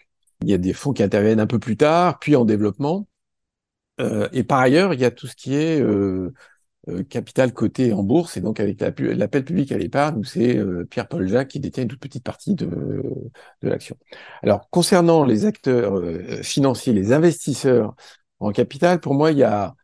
[0.42, 3.06] il y a des fonds qui interviennent un peu plus tard, puis en développement.
[4.00, 6.32] Euh, et par ailleurs, il y a tout ce qui est euh,
[7.09, 10.59] capital coté en bourse, et donc avec l'appel public à l'épargne, où c'est
[10.90, 13.03] Pierre-Paul Jacques qui détient une toute petite partie de,
[13.62, 13.96] l'action.
[14.42, 16.03] Alors, concernant les acteurs
[16.42, 17.94] financiers, les investisseurs
[18.40, 19.74] en capital, pour moi, il y a,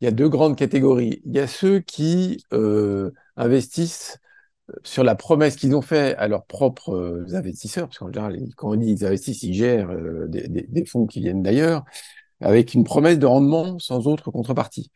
[0.00, 1.22] deux grandes catégories.
[1.24, 2.44] Il y a ceux qui
[3.36, 4.18] investissent
[4.84, 8.76] sur la promesse qu'ils ont fait à leurs propres investisseurs, parce qu'en général, quand on
[8.76, 9.90] dit ils investissent, ils gèrent
[10.28, 11.84] des fonds qui viennent d'ailleurs,
[12.42, 14.90] avec une promesse de rendement sans autre contrepartie.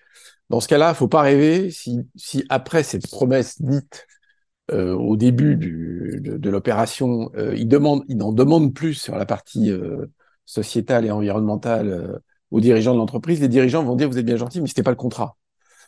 [0.50, 4.06] Dans ce cas-là, il faut pas rêver si, si après cette promesse dite
[4.72, 9.26] euh, au début du, de, l'opération, euh, ils, demandent, ils en demandent plus sur la
[9.26, 10.06] partie euh,
[10.44, 12.18] sociétale et environnementale euh,
[12.50, 13.40] aux dirigeants de l'entreprise.
[13.40, 15.36] Les dirigeants vont dire vous êtes bien gentil, mais c'était pas le contrat.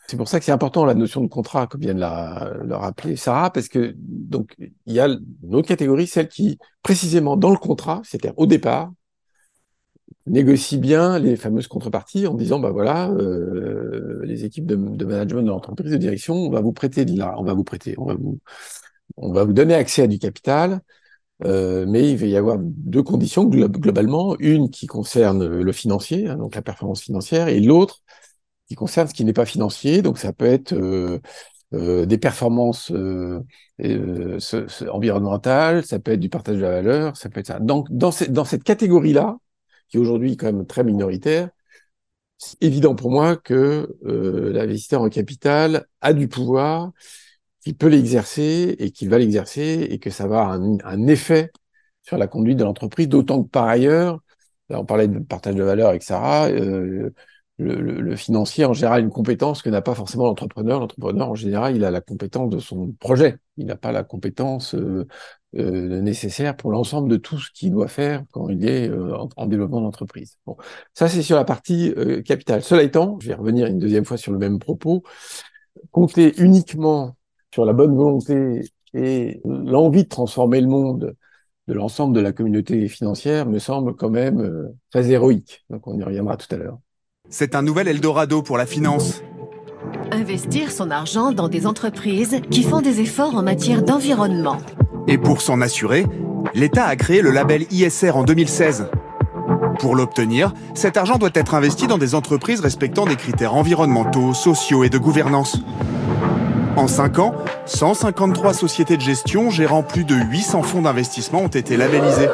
[0.07, 2.75] C'est pour ça que c'est important la notion de contrat, comme vient de la, le
[2.75, 7.51] rappeler Sarah, parce que donc il y a une autre catégorie, celle qui précisément dans
[7.51, 8.91] le contrat, c'est-à-dire au départ,
[10.27, 15.47] négocie bien les fameuses contreparties en disant bah voilà euh, les équipes de, management de
[15.49, 18.13] l'entreprise de direction on va vous prêter de la on va vous prêter on va
[18.13, 18.39] vous
[19.17, 20.81] on va vous donner accès à du capital
[21.45, 26.35] euh, mais il va y avoir deux conditions globalement une qui concerne le financier hein,
[26.37, 28.01] donc la performance financière et l'autre
[28.67, 32.91] qui concerne ce qui n'est pas financier donc ça peut être euh, des performances
[34.91, 37.59] environnementales, ça peut être du partage de la valeur, ça peut être ça.
[37.59, 39.37] Donc, dans, dans cette catégorie-là,
[39.89, 41.49] qui est aujourd'hui quand même très minoritaire,
[42.37, 46.91] c'est évident pour moi que euh, l'investisseur en capital a du pouvoir,
[47.61, 51.51] qu'il peut l'exercer et qu'il va l'exercer et que ça va avoir un, un, effet
[52.03, 54.21] sur la conduite de l'entreprise, d'autant que par ailleurs,
[54.69, 57.13] là on parlait de partage de valeur avec Sarah, euh,
[57.59, 60.79] le, le, le, financier en général une compétence que n'a pas forcément l'entrepreneur.
[60.79, 64.75] L'entrepreneur en général, il a la compétence de son projet, il n'a pas la compétence
[64.75, 65.05] euh,
[65.55, 69.29] euh, nécessaire pour l'ensemble de tout ce qu'il doit faire quand il est euh, en,
[69.35, 70.37] en, développement d'entreprise.
[70.45, 70.57] Bon,
[70.93, 72.63] ça c'est sur la partie euh, capitale.
[72.63, 75.03] Cela étant, je vais revenir une deuxième fois sur le même propos.
[75.91, 77.15] Compter uniquement
[77.53, 78.61] sur la bonne volonté
[78.93, 81.15] et l'envie de transformer le monde
[81.67, 85.65] de l'ensemble de la communauté financière me semble quand même euh, très héroïque.
[85.69, 86.79] Donc on y reviendra tout à l'heure.
[87.31, 89.21] C'est un nouvel Eldorado pour la finance.
[90.11, 94.57] Investir son argent dans des entreprises qui font des efforts en matière d'environnement.
[95.07, 96.07] Et pour s'en assurer,
[96.55, 98.87] l'État a créé le label ISR en 2016.
[99.77, 104.83] Pour l'obtenir, cet argent doit être investi dans des entreprises respectant des critères environnementaux, sociaux
[104.83, 105.59] et de gouvernance.
[106.77, 107.35] En 5 ans,
[107.67, 112.29] 153 sociétés de gestion gérant plus de 800 fonds d'investissement ont été labellisées.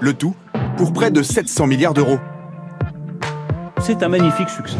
[0.00, 0.34] Le tout
[0.78, 2.18] pour près de 700 milliards d'euros.
[3.84, 4.76] C'est un magnifique succès.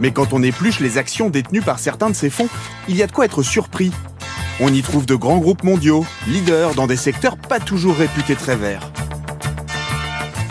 [0.00, 2.48] Mais quand on épluche les actions détenues par certains de ces fonds,
[2.88, 3.92] il y a de quoi être surpris
[4.58, 8.56] on y trouve de grands groupes mondiaux, leaders dans des secteurs pas toujours réputés très
[8.56, 8.90] verts.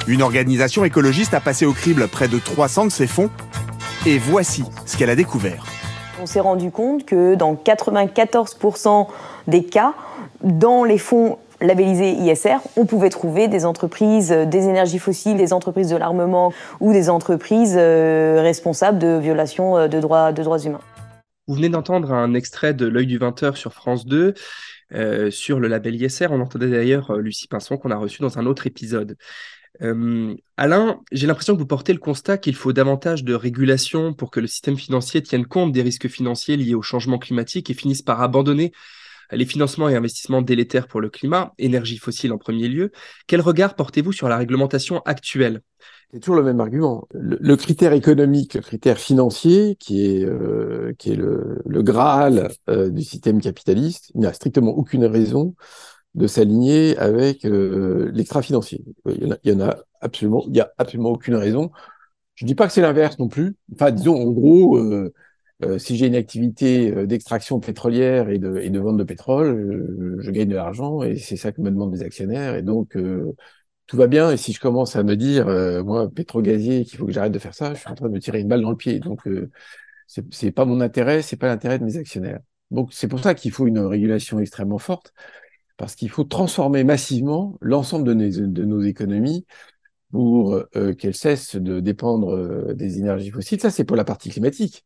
[0.07, 3.31] Une organisation écologiste a passé au crible près de 300 de ces fonds,
[4.05, 5.65] et voici ce qu'elle a découvert.
[6.21, 9.07] On s'est rendu compte que dans 94%
[9.47, 9.95] des cas,
[10.43, 15.89] dans les fonds labellisés ISR, on pouvait trouver des entreprises des énergies fossiles, des entreprises
[15.89, 20.81] de l'armement ou des entreprises euh, responsables de violations de droits, de droits humains.
[21.47, 24.33] Vous venez d'entendre un extrait de L'œil du 20h sur France 2
[24.93, 26.27] euh, sur le label ISR.
[26.31, 29.17] On entendait d'ailleurs euh, Lucie Pinson qu'on a reçu dans un autre épisode.
[29.81, 34.31] Euh, Alain, j'ai l'impression que vous portez le constat qu'il faut davantage de régulation pour
[34.31, 38.01] que le système financier tienne compte des risques financiers liés au changement climatique et finisse
[38.01, 38.71] par abandonner
[39.31, 42.91] les financements et investissements délétères pour le climat, énergie fossile en premier lieu.
[43.27, 45.61] Quel regard portez-vous sur la réglementation actuelle?
[46.13, 47.07] C'est toujours le même argument.
[47.13, 53.03] Le, critère économique, le critère financier, qui est, euh, qui est le, Graal euh, du
[53.03, 55.55] système capitaliste, n'a strictement aucune raison
[56.13, 58.85] de s'aligner avec euh, l'extra-financier.
[59.07, 61.71] Il, il, y en a absolument, il y a absolument aucune raison.
[62.35, 63.55] Je dis pas que c'est l'inverse non plus.
[63.73, 64.79] Enfin, disons, en gros,
[65.77, 70.55] si j'ai une activité d'extraction pétrolière et de, de vente de pétrole, je gagne de
[70.55, 72.55] l'argent et c'est ça que me demandent les actionnaires.
[72.55, 72.97] Et donc,
[73.87, 74.31] tout va bien.
[74.31, 77.39] Et si je commence à me dire, euh, moi, pétrogazier, qu'il faut que j'arrête de
[77.39, 78.99] faire ça, je suis en train de me tirer une balle dans le pied.
[78.99, 79.51] Donc, euh,
[80.07, 82.39] c'est pas mon intérêt, c'est pas l'intérêt de mes actionnaires.
[82.71, 85.13] Donc, c'est pour ça qu'il faut une régulation extrêmement forte,
[85.77, 89.45] parce qu'il faut transformer massivement l'ensemble de, de, nos économies
[90.11, 93.59] pour euh, qu'elles cessent de dépendre euh, des énergies fossiles.
[93.59, 94.85] Ça, c'est pour la partie climatique.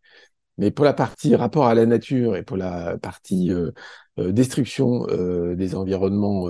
[0.59, 3.71] Mais pour la partie rapport à la nature et pour la partie euh,
[4.17, 5.07] destruction
[5.55, 6.49] des environnements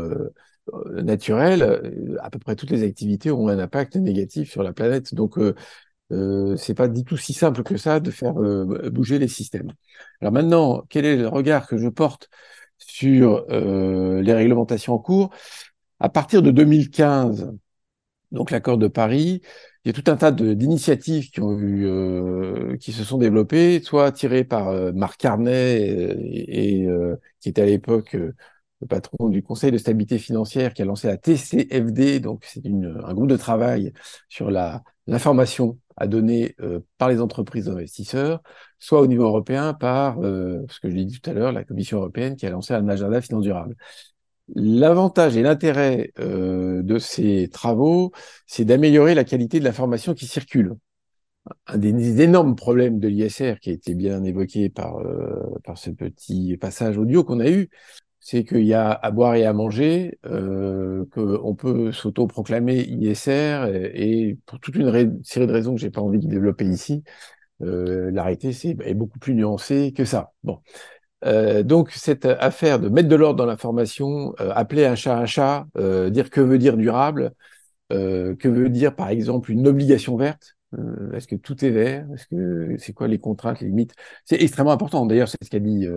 [0.73, 4.73] euh, naturel, euh, à peu près toutes les activités ont un impact négatif sur la
[4.73, 5.13] planète.
[5.15, 5.55] Donc, euh,
[6.11, 9.73] euh, c'est pas du tout si simple que ça de faire euh, bouger les systèmes.
[10.21, 12.29] Alors maintenant, quel est le regard que je porte
[12.77, 15.31] sur euh, les réglementations en cours?
[15.99, 17.51] À partir de 2015,
[18.31, 19.41] donc l'accord de Paris,
[19.85, 21.87] il y a tout un tas d'initiatives qui ont eu,
[22.79, 26.87] qui se sont développées, soit tirées par Marc Carnet et, et
[27.39, 28.15] qui était à l'époque
[28.81, 33.13] le patron du Conseil de stabilité financière qui a lancé la TCFD, donc c'est un
[33.13, 33.93] groupe de travail
[34.29, 38.41] sur l'information à donner euh, par les entreprises d'investisseurs,
[38.79, 41.65] soit au niveau européen par, euh, ce que je l'ai dit tout à l'heure, la
[41.65, 43.75] Commission européenne qui a lancé un agenda finance durable.
[44.55, 48.11] L'avantage et l'intérêt euh, de ces travaux,
[48.47, 50.75] c'est d'améliorer la qualité de l'information qui circule.
[51.67, 54.97] Un des énormes problèmes de l'ISR qui a été bien évoqué par,
[55.63, 57.69] par ce petit passage audio qu'on a eu,
[58.19, 64.37] c'est qu'il y a à boire et à manger, euh, qu'on peut s'auto-proclamer ISR, et,
[64.45, 67.03] pour toute une série de raisons que j'ai pas envie de développer ici,
[67.61, 70.31] euh, l'arrêté est beaucoup plus nuancé que ça.
[71.25, 75.25] Euh, donc cette affaire de mettre de l'ordre dans l'information, euh, appeler un chat un
[75.25, 77.33] chat, euh, dire que veut dire durable,
[77.91, 80.55] euh, que veut dire par exemple une obligation verte,
[81.13, 82.07] est-ce que tout est vert?
[82.13, 83.95] Est-ce que c'est quoi les contraintes, les limites?
[84.25, 85.05] C'est extrêmement important.
[85.05, 85.87] D'ailleurs, c'est ce qu'a dit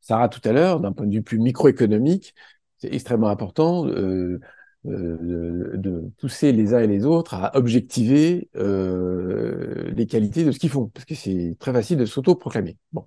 [0.00, 2.34] Sarah tout à l'heure, d'un point de vue plus microéconomique,
[2.78, 4.40] c'est extrêmement important euh,
[4.86, 10.58] euh, de, pousser les uns et les autres à objectiver euh, les qualités de ce
[10.58, 12.78] qu'ils font, parce que c'est très facile de s'auto-proclamer.
[12.92, 13.04] Bon,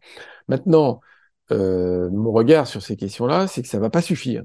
[0.47, 1.01] maintenant,
[1.51, 4.43] euh, mon regard sur ces questions-là, c'est que ça va pas suffire.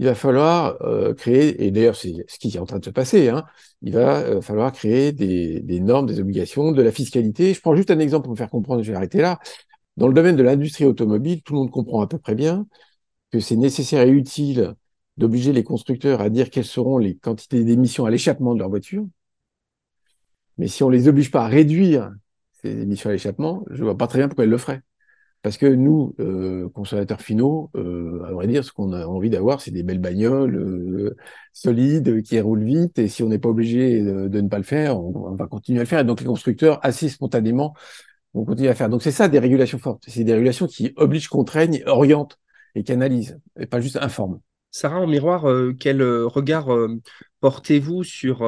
[0.00, 2.90] Il va falloir euh, créer, et d'ailleurs c'est ce qui est en train de se
[2.90, 3.44] passer, hein,
[3.82, 7.52] il va euh, falloir créer des, normes, des obligations, de la fiscalité.
[7.52, 9.38] Je prends juste un exemple pour me faire comprendre, je vais arrêter là.
[9.98, 12.66] Dans le domaine de l'industrie automobile, tout le monde comprend à peu près bien
[13.32, 14.74] que c'est nécessaire et utile
[15.18, 19.06] d'obliger les constructeurs à dire quelles seront les quantités d'émissions à l'échappement de leur voiture.
[20.56, 22.10] Mais si on les oblige pas à réduire
[22.62, 24.82] ces émissions à l'échappement, je vois pas très bien pourquoi elles le feraient.
[25.42, 29.62] Parce que nous, euh, consommateurs finaux, euh, à vrai dire, ce qu'on a envie d'avoir,
[29.62, 31.16] c'est des belles bagnoles euh,
[31.54, 32.98] solides qui roulent vite.
[32.98, 35.82] Et si on n'est pas obligé de, ne pas le faire, on, va continuer à
[35.84, 36.00] le faire.
[36.00, 37.74] Et donc les constructeurs, assez spontanément,
[38.34, 38.90] on continue à faire.
[38.90, 40.04] Donc c'est ça des régulations fortes.
[40.08, 42.38] C'est des régulations qui obligent, contraignent, orientent
[42.74, 44.40] et canalisent, et pas juste informent.
[44.70, 47.00] Sarah, en miroir, euh, quel euh, regard euh,
[47.40, 48.44] portez-vous sur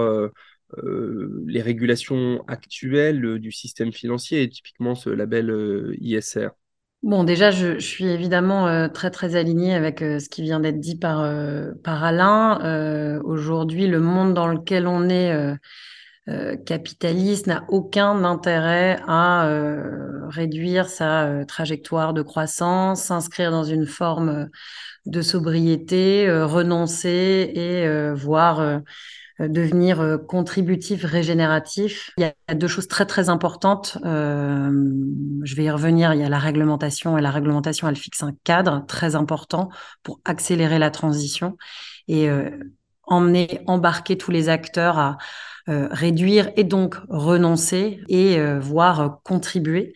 [1.47, 6.49] les régulations actuelles du système financier et typiquement ce label ISR
[7.03, 11.29] Bon, déjà, je, suis évidemment très très alignée avec ce qui vient d'être dit par
[11.83, 13.21] par Alain.
[13.25, 15.59] Aujourd'hui, le monde dans lequel on est
[16.29, 23.65] euh, capitaliste n'a aucun intérêt à euh, réduire sa euh, trajectoire de croissance, s'inscrire dans
[23.65, 24.49] une forme
[25.05, 28.81] de sobriété, renoncer et voire
[29.49, 32.11] devenir contributif, régénératif.
[32.19, 33.99] Il y a deux choses très très importantes.
[34.05, 36.15] je vais y revenir.
[36.15, 39.69] Il y a la réglementation et la réglementation, elle fixe un cadre très important
[40.03, 41.57] pour accélérer la transition
[42.09, 42.29] et
[43.05, 45.19] emmener, embarquer tous les acteurs à
[45.69, 49.93] euh, réduire et donc renoncer et euh, voire contribuer.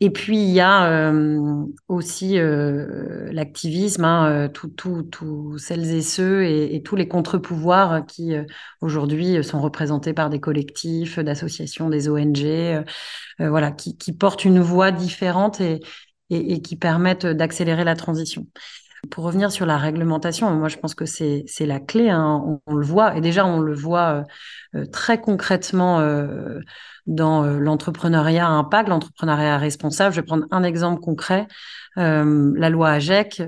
[0.00, 6.96] Et puis il y a euh, aussi l'activisme, hein, tous celles et ceux et, tous
[6.96, 8.34] les contre-pouvoirs qui
[8.82, 12.84] aujourd'hui sont représentés par des collectifs, d'associations, des ONG,
[13.38, 15.80] voilà, qui, qui, portent une voix différente et,
[16.28, 18.46] et, et qui permettent d'accélérer la transition.
[19.10, 22.60] Pour revenir sur la réglementation, moi je pense que c'est la clé, hein.
[22.66, 24.24] on, le voit, et déjà on le voit
[24.74, 26.60] euh, euh, très concrètement euh,
[27.06, 30.14] dans l'entrepreneuriat impact, l'entrepreneuriat responsable.
[30.14, 31.46] Je vais prendre un exemple concret,
[31.96, 33.42] la loi AGEC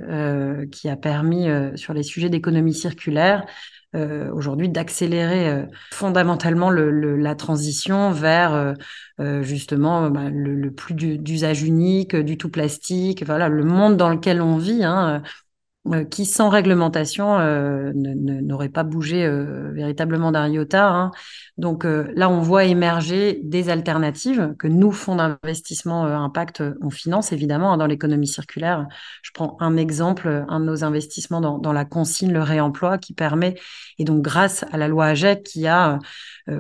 [0.70, 3.44] qui a permis sur les sujets d'économie circulaire
[3.94, 8.74] euh, aujourd'hui d'accélérer euh, fondamentalement le, la transition vers
[9.20, 14.42] euh, justement bah, le, plus d'usage unique, du tout plastique, voilà le monde dans lequel
[14.42, 14.84] on vit.
[14.84, 15.28] Hein, euh,
[16.10, 20.88] qui, sans réglementation, euh, n'aurait pas bougé euh, véritablement d'un iota.
[20.88, 21.10] Hein.
[21.56, 27.72] Donc là, on voit émerger des alternatives que nous, fonds d'investissement impact, on finance évidemment
[27.72, 28.86] hein, dans l'économie circulaire.
[29.22, 33.12] Je prends un exemple, un de nos investissements dans, dans, la consigne, le réemploi, qui
[33.12, 33.54] permet,
[33.98, 35.98] et donc grâce à la loi AGEC, qui a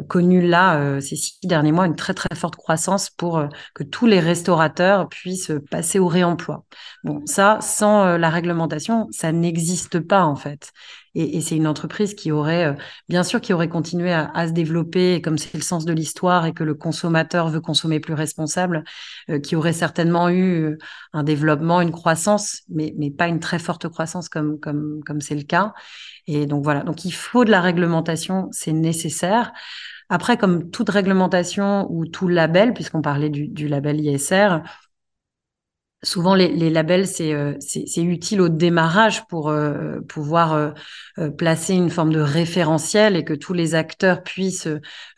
[0.08, 3.42] connu là, ces six derniers mois, une très très forte croissance pour
[3.74, 6.64] que tous les restaurateurs puissent passer au réemploi.
[7.04, 10.72] Bon, ça, sans la réglementation, ça n'existe pas en fait.
[11.20, 12.72] Et, c'est une entreprise qui aurait, euh,
[13.08, 16.52] bien sûr, qui aurait continué à, se développer, comme c'est le sens de l'histoire et
[16.52, 18.84] que le consommateur veut consommer plus responsable,
[19.28, 20.78] euh, qui aurait certainement eu euh,
[21.12, 25.34] un développement, une croissance, mais, mais pas une très forte croissance comme comme comme c'est
[25.34, 25.74] le cas.
[26.28, 29.52] Et donc voilà, donc il faut de la réglementation, c'est nécessaire.
[30.10, 34.60] Après, comme toute réglementation ou tout label, puisqu'on parlait du, du label ISR,
[36.04, 40.52] Souvent, les, les labels, euh, c'est utile au démarrage pour euh, pouvoir
[41.18, 44.68] euh, placer une forme de référentiel et que tous les acteurs puissent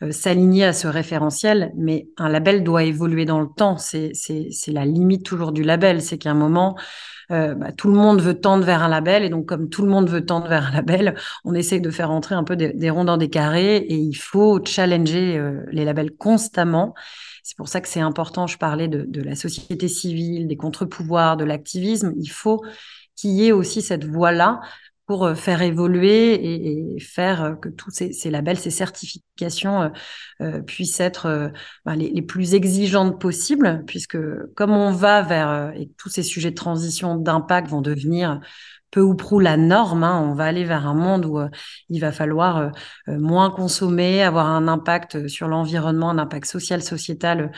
[0.09, 1.71] s'aligner à ce référentiel.
[1.77, 3.77] Mais un label doit évoluer dans le temps.
[3.77, 4.11] C'est
[4.67, 6.01] la limite toujours du label.
[6.01, 6.75] C'est qu'à un moment,
[7.31, 9.23] euh, bah, tout le monde veut tendre vers un label.
[9.23, 11.15] Et donc, comme tout le monde veut tendre vers un label,
[11.45, 13.77] on essaye de faire entrer un peu des, ronds dans des carrés.
[13.77, 16.93] Et il faut challenger euh, les labels constamment.
[17.43, 21.37] C'est pour ça que c'est important, je parlais de, de la société civile, des contre-pouvoirs,
[21.37, 22.13] de l'activisme.
[22.17, 22.61] Il faut
[23.15, 24.61] qu'il y ait aussi cette voie-là
[25.11, 29.91] pour euh, faire évoluer et, faire euh, que tous ces, labels, ces certifications
[30.41, 31.51] euh, puissent être
[31.83, 34.17] ben, les, plus exigeantes possibles, puisque
[34.55, 38.39] comme on va vers, et tous ces sujets de transition, d'impact vont devenir
[38.91, 40.03] peu ou prou la norme.
[40.03, 40.21] Hein.
[40.29, 41.49] On va aller vers un monde où euh,
[41.89, 42.69] il va falloir euh,
[43.07, 47.51] euh, moins consommer, avoir un impact sur l'environnement, un impact social, sociétal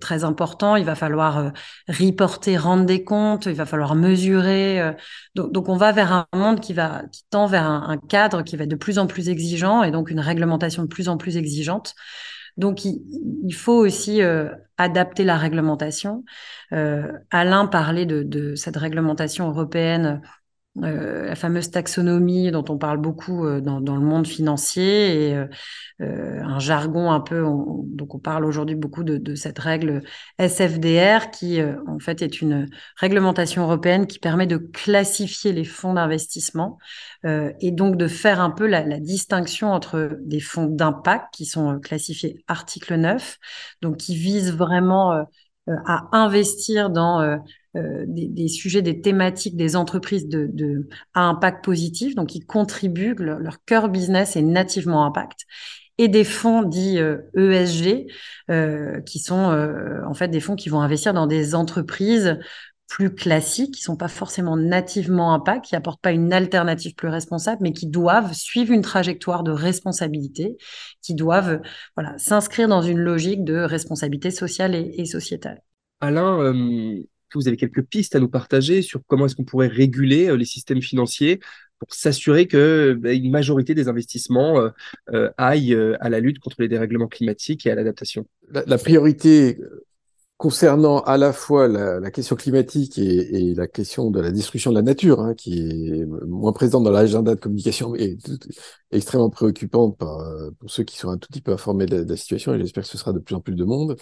[0.00, 0.76] très important.
[0.76, 1.52] Il va falloir
[1.88, 3.46] reporter, rendre des comptes.
[3.46, 4.94] Il va falloir mesurer.
[5.34, 8.62] Donc, on va vers un monde qui va qui tend vers un, cadre qui va
[8.62, 11.96] être de plus en plus exigeant et donc une réglementation de plus en plus exigeante.
[12.58, 14.20] Donc, il, faut aussi
[14.78, 16.24] adapter la réglementation.
[16.72, 20.22] Euh, Alain parlait de, cette réglementation européenne
[20.82, 25.44] euh, la fameuse taxonomie dont on parle beaucoup euh, dans, le monde financier et
[26.00, 30.02] un jargon un peu, donc on parle aujourd'hui beaucoup de, cette règle
[30.38, 36.78] SFDR qui en fait est une réglementation européenne qui permet de classifier les fonds d'investissement
[37.24, 41.80] et donc de faire un peu la, la distinction entre des fonds d'impact qui sont
[41.80, 43.38] classifiés article 9,
[43.82, 45.26] donc qui visent vraiment
[45.68, 47.38] euh, à investir dans
[47.76, 53.14] euh, euh, des, sujets, des thématiques, des entreprises de, à impact positif, donc qui contribuent,
[53.18, 55.46] leur, cœur business est nativement impact
[56.00, 56.98] et des fonds dits
[57.34, 58.06] ESG,
[58.50, 62.38] e qui sont en fait des fonds qui vont investir dans des entreprises
[62.88, 67.58] plus classiques, qui sont pas forcément nativement impact, qui apportent pas une alternative plus responsable,
[67.62, 70.56] mais qui doivent suivre une trajectoire de responsabilité,
[71.02, 71.60] qui doivent
[71.96, 75.60] voilà s'inscrire dans une logique de responsabilité sociale et, sociétale.
[76.00, 76.54] Alain,
[77.34, 80.36] euh, vous avez quelques pistes à nous partager sur comment est-ce qu'on pourrait réguler euh,
[80.36, 81.40] les systèmes financiers
[81.78, 84.70] pour s'assurer que bah, une majorité des investissements euh,
[85.12, 88.26] euh aillent à la lutte contre les dérèglements climatiques et à l'adaptation?
[88.50, 89.58] la, priorité
[90.38, 94.82] concernant à la fois la, question climatique et, la question de la destruction de la
[94.82, 98.16] nature, hein, qui est moins présente dans l'agenda de communication et
[98.90, 100.22] extrêmement préoccupante pour
[100.66, 102.98] ceux qui sont un tout petit peu informés de la, situation, et j'espère que ce
[102.98, 103.96] sera de plus en plus de monde,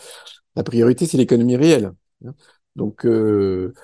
[0.57, 1.93] la priorité, c'est l'économie réelle.
[2.25, 2.35] Hein.
[2.77, 3.75] Donc, euh,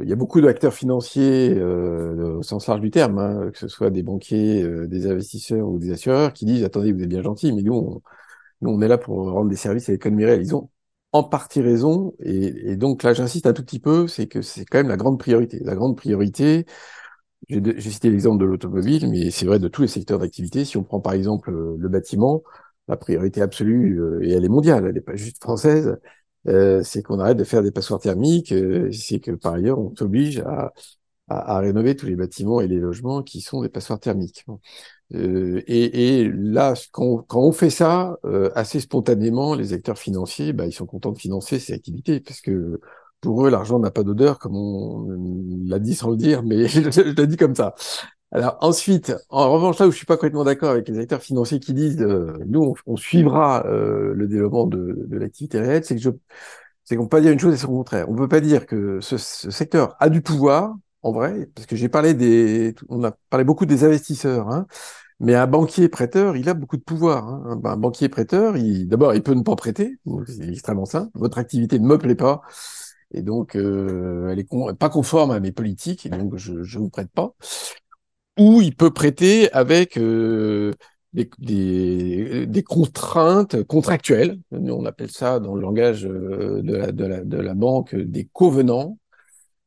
[0.00, 3.68] il y a beaucoup d'acteurs financiers euh, au sens large du terme, hein, que ce
[3.68, 7.52] soit des banquiers, des investisseurs ou des assureurs, qui disent, attendez, vous êtes bien gentils,
[7.52, 8.02] mais nous, on,
[8.62, 10.42] nous, on est là pour rendre des services à l'économie réelle.
[10.42, 10.70] Ils ont
[11.12, 12.14] en partie raison.
[12.20, 15.18] Et, donc là, j'insiste un tout petit peu, c'est que c'est quand même la grande
[15.18, 15.60] priorité.
[15.64, 16.66] La grande priorité,
[17.48, 20.64] j'ai cité l'exemple de l'automobile, mais c'est vrai de tous les secteurs d'activité.
[20.64, 22.42] Si on prend par exemple euh, le bâtiment,
[22.88, 25.98] la priorité absolue, euh, et elle est mondiale, elle n'est pas juste française,
[26.48, 28.54] euh, c'est qu'on arrête de faire des passoires thermiques,
[28.92, 30.72] c'est que par ailleurs, on s'oblige à,
[31.28, 34.44] à, rénover tous les bâtiments et les logements qui sont des passoires thermiques.
[35.14, 40.52] Euh, et, et, là, quand, quand, on fait ça, euh, assez spontanément, les acteurs financiers,
[40.52, 42.80] bah, ils sont contents de financer ces activités, parce que
[43.20, 45.06] pour eux, l'argent n'a pas d'odeur, comme on
[45.66, 47.74] l'a dit sans le dire, mais je, le dis comme ça.
[48.30, 51.60] Alors ensuite, en revanche, là où je suis pas complètement d'accord avec les acteurs financiers
[51.60, 56.10] qui disent, euh, nous, on, suivra le développement de, de l'activité réelle, c'est que je,
[56.88, 58.08] c'est qu'on peut pas dire une chose et son contraire.
[58.08, 61.76] On peut pas dire que ce, ce secteur a du pouvoir, en vrai, parce que
[61.76, 64.66] j'ai parlé des, on a parlé beaucoup des investisseurs, hein,
[65.20, 67.28] mais un banquier prêteur, il a beaucoup de pouvoir.
[67.28, 67.60] Hein.
[67.62, 71.10] Un, banquier prêteur, il, d'abord, il peut ne pas prêter, c'est extrêmement simple.
[71.14, 72.40] Votre activité ne me plaît pas,
[73.10, 74.48] et donc euh, elle est
[74.78, 77.34] pas conforme à mes politiques, et donc je ne vous prête pas.
[78.38, 80.72] Ou il peut prêter avec euh,
[81.12, 84.38] des, contraintes contractuelles.
[84.52, 88.98] On appelle ça dans le langage euh, de la, banque des covenants.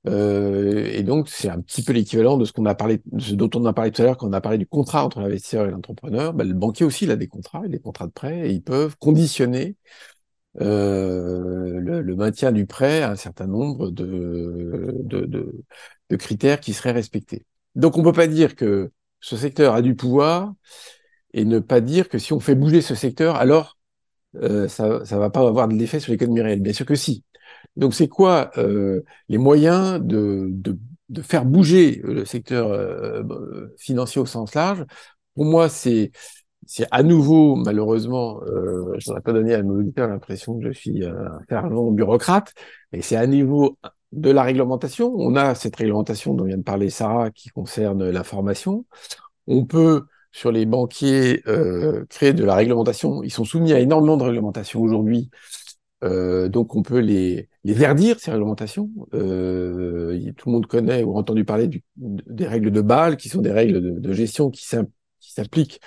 [0.08, 3.50] Euh, et donc, c'est un petit peu l'équivalent de ce qu'on a parlé, ce dont
[3.56, 5.72] on a parlé tout à l'heure quand on a parlé du contrat entre l'investisseur et
[5.72, 6.34] l'entrepreneur.
[6.34, 8.96] Ben, le banquier aussi, il a des contrats, des contrats de prêt, et ils peuvent
[8.98, 9.76] conditionner
[10.56, 14.96] le, maintien du prêt à un certain nombre de,
[16.18, 17.46] critères qui seraient respectés.
[17.76, 20.54] Donc, on peut pas dire que ce secteur a du pouvoir
[21.34, 23.78] et ne pas dire que si on fait bouger ce secteur, alors
[24.36, 26.62] euh, ça, ça va pas avoir de l'effet sur l'économie réelle.
[26.62, 27.24] Bien sûr que si.
[27.76, 30.52] Donc, c'est quoi euh, les moyens de,
[31.22, 34.86] faire bouger le secteur euh, financier au sens large?
[35.36, 36.12] Pour moi, c'est
[36.68, 40.72] c'est à nouveau, malheureusement, euh, je n'aurais pas donné à nos auditeurs l'impression que je
[40.72, 42.54] suis un fervent bureaucrate,
[42.92, 43.78] mais c'est à niveau
[44.12, 45.14] de la réglementation.
[45.18, 48.86] On a cette réglementation dont vient de parler Sarah qui concerne l'information.
[49.48, 53.24] On peut, sur les banquiers, euh, créer de la réglementation.
[53.24, 55.30] Ils sont soumis à énormément de réglementation aujourd'hui
[56.04, 58.90] Euh, donc on peut les, les verdir, ces réglementations.
[59.14, 63.42] Euh, tout le monde connaît ou a entendu parler des règles de Bâle, qui sont
[63.42, 64.66] des règles de, de gestion qui
[65.20, 65.80] s'appliquent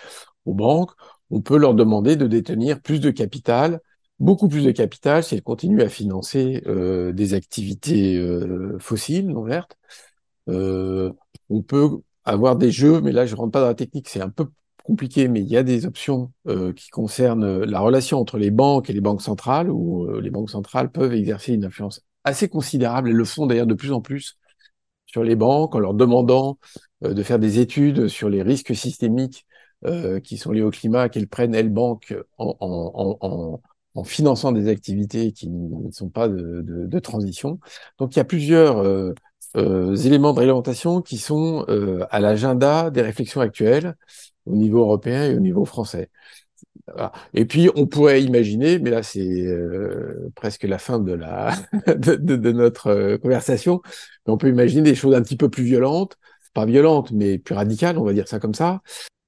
[0.45, 0.93] aux banques.
[1.31, 3.81] On peut leur demander de détenir plus de capital,
[4.19, 9.43] beaucoup plus de capital si elles continuent à financer euh, des activités euh, fossiles non
[9.43, 9.77] vertes.
[10.49, 11.13] Euh,
[11.51, 11.91] on peut
[12.25, 14.47] avoir des jeux, mais là je rentre pas dans la technique, c'est un peu
[14.85, 16.31] compliqué, mais il y a des options
[16.77, 20.91] qui concernent la relation entre les banques et les banques centrales, où les banques centrales
[20.91, 24.37] peuvent exercer une influence assez considérable, et le font d'ailleurs de plus en plus
[25.07, 26.59] sur les banques, en leur demandant
[27.01, 29.47] de faire des études sur les risques systémiques
[30.23, 33.61] qui sont liés au climat, qu'elles prennent, elles, banques, en,
[34.03, 37.61] finançant des activités qui ne sont pas de, transition.
[37.99, 39.15] Donc il y a plusieurs
[39.55, 41.65] éléments de réglementation qui sont
[42.11, 43.95] à l'agenda des réflexions actuelles
[44.47, 46.11] au niveau européen et au niveau français.
[47.33, 51.55] Et puis, on pourrait imaginer, mais là, c'est euh, presque la fin de, la
[51.97, 53.81] de, notre euh, conversation,
[54.27, 56.19] on peut imaginer des choses un petit peu plus violentes,
[56.53, 58.83] pas violentes, mais plus radicales, on va dire ça comme ça.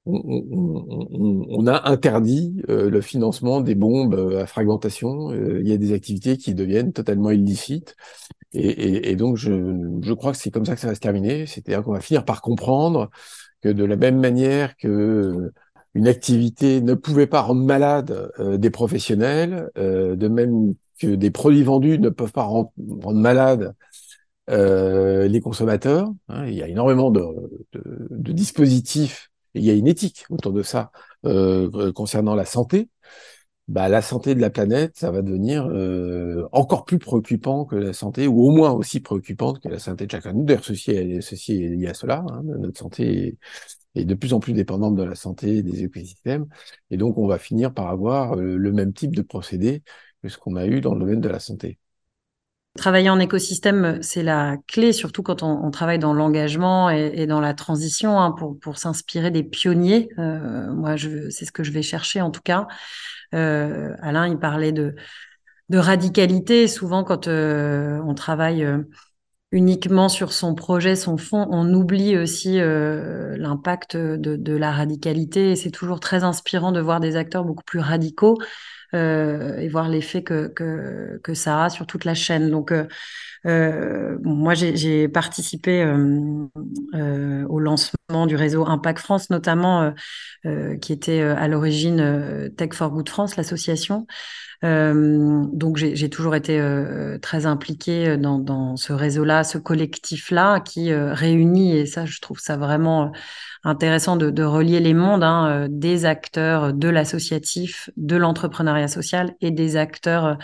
[0.06, 5.32] On, on, a interdit euh, le financement des bombes à fragmentation.
[5.32, 7.96] il y a des activités qui deviennent totalement illicites.
[8.52, 9.50] Et, et, et donc, je,
[10.02, 11.46] je crois que c'est comme ça que ça va se terminer.
[11.46, 13.10] C'est-à-dire qu'on va finir par comprendre
[13.62, 15.52] que de la même manière que euh,
[15.94, 21.30] une activité ne pouvait pas rendre malade euh, des professionnels, euh, de même que des
[21.30, 23.74] produits vendus ne peuvent pas rendre, rendre malades
[24.48, 26.08] les consommateurs.
[26.28, 27.20] Hein, il y a énormément de,
[27.72, 30.90] de, de, dispositifs, il y a une éthique autour de ça
[31.94, 32.88] concernant la santé.
[33.68, 35.66] Bah, la santé de la planète, ça va devenir
[36.52, 40.12] encore plus préoccupant que la santé, ou au moins aussi préoccupante que la santé de
[40.12, 40.44] chacun nous.
[40.44, 42.24] D'ailleurs, ceci, ceci est lié à cela.
[42.28, 42.42] Hein.
[42.44, 43.38] Notre santé
[43.96, 46.46] est, de plus en plus dépendante de la santé des écosystèmes.
[46.90, 49.82] Et donc, on va finir par avoir le même type de procédé
[50.22, 51.78] que ce qu'on a eu dans le domaine de la santé.
[52.76, 57.54] Travailler en écosystème, c'est la clé, surtout quand on, travaille dans l'engagement et, dans la
[57.54, 60.08] transition, hein, pour, pour s'inspirer des pionniers.
[60.18, 60.96] Euh, moi,
[61.30, 62.66] c'est ce que je vais chercher en tout cas.
[63.34, 64.94] Euh, Alain, il parlait de,
[65.72, 66.68] radicalité.
[66.68, 68.66] Souvent, quand euh, on travaille
[69.52, 75.56] uniquement sur son projet, son fond, on oublie aussi l'impact de, la radicalité.
[75.56, 78.36] C'est toujours très inspirant de voir des acteurs beaucoup plus radicaux
[78.92, 82.50] et voir l'effet que, que, que, ça a sur toute la chaîne.
[82.50, 82.72] Donc,
[83.46, 86.46] euh, moi, j'ai participé euh,
[86.94, 89.92] euh, au lancement du réseau Impact France, notamment,
[90.80, 94.06] qui était à l'origine Tech for Good France, l'association.
[94.62, 96.60] donc, j'ai toujours été
[97.20, 103.12] très impliquée dans, ce réseau-là, ce collectif-là, qui réunit, et ça, je trouve ça vraiment
[103.64, 109.76] intéressant de, relier les mondes hein, des acteurs de l'associatif, de l'entrepreneuriat social et des
[109.76, 110.38] acteurs,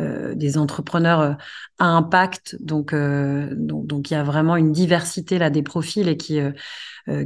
[0.00, 1.32] des entrepreneurs euh,
[1.78, 2.56] à impact.
[2.60, 6.40] Donc, euh, donc, donc, il y a vraiment une diversité là des profils et qui,
[6.40, 6.52] euh,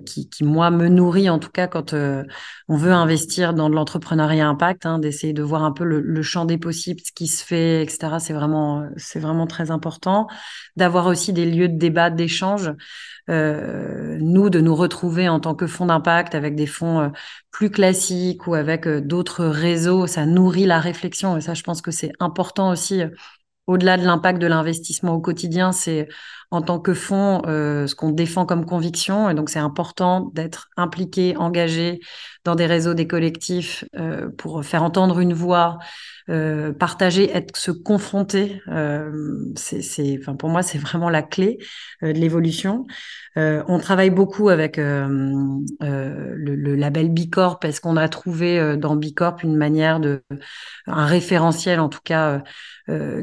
[0.04, 4.48] qui, qui, moi, me nourrit en tout cas quand on veut investir dans de l'entrepreneuriat
[4.48, 7.44] impact, hein, d'essayer de voir un peu le, le, champ des possibles, ce qui se
[7.44, 8.18] fait, etc.
[8.18, 10.26] C'est vraiment, c'est vraiment très important.
[10.76, 12.72] D'avoir aussi des lieux de débat, d'échange.
[13.30, 17.08] Euh, nous de nous retrouver en tant que fonds d'impact avec des fonds euh,
[17.50, 21.82] plus classiques ou avec euh, d'autres réseaux, ça nourrit la réflexion et ça je pense
[21.82, 23.02] que c'est important aussi
[23.66, 26.08] au-delà de l'impact de l'investissement au quotidien, c'est
[26.50, 29.28] en tant que fonds euh, ce qu'on défend comme conviction.
[29.28, 32.00] Et donc, c'est important d'être impliqué, engagé
[32.44, 35.78] dans des réseaux, des collectifs euh, pour faire entendre une voix,
[36.30, 38.62] euh, partager, être se confronter.
[39.56, 41.58] C'est, pour moi, c'est vraiment la clé
[42.02, 42.86] de l'évolution.
[43.36, 45.64] On travaille beaucoup avec le,
[46.74, 50.22] label Bicorp parce qu'on a trouvé dans Bicorp une manière de,
[50.86, 52.42] un référentiel en tout cas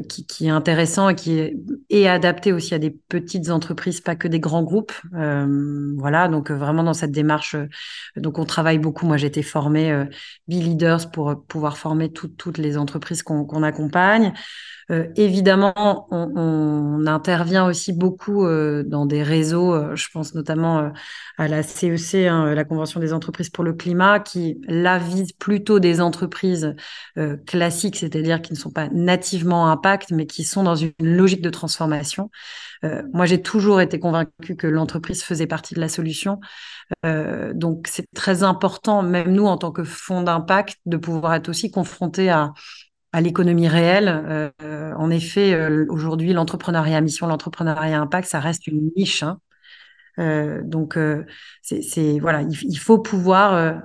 [0.08, 1.56] qui, est intéressant et qui est,
[1.90, 2.90] est adapté aussi à des
[3.20, 4.92] petites entreprises, pas que des grands groupes.
[5.12, 7.56] voilà, donc vraiment dans cette démarche,
[8.16, 9.06] donc on travaille beaucoup.
[9.06, 10.04] Moi, j'ai été formée euh,
[10.48, 14.32] leaders pour pouvoir former toutes les entreprises qu'on accompagne.
[14.90, 20.78] Euh, évidemment, on, on, intervient aussi beaucoup euh, dans des réseaux, euh, je pense notamment
[20.78, 20.90] euh,
[21.38, 25.32] à la CEC, e hein, la Convention des entreprises pour le climat, qui là vise
[25.32, 26.74] plutôt des entreprises
[27.18, 31.42] euh, classiques, c'est-à-dire qui ne sont pas nativement impact, mais qui sont dans une logique
[31.42, 32.30] de transformation.
[33.12, 36.40] moi, j'ai toujours été convaincue que l'entreprise faisait partie de la solution.
[37.54, 41.70] donc, c'est très important, même nous, en tant que fonds d'impact, de pouvoir être aussi
[41.70, 42.52] confrontés à
[43.16, 44.08] à l'économie réelle.
[44.62, 49.22] Euh, en effet, euh, aujourd'hui, l'entrepreneuriat mission, l'entrepreneuriat impact, ça reste une niche.
[49.22, 49.40] Hein.
[50.18, 50.98] Euh, donc,
[51.62, 53.80] c'est voilà, il, faut pouvoir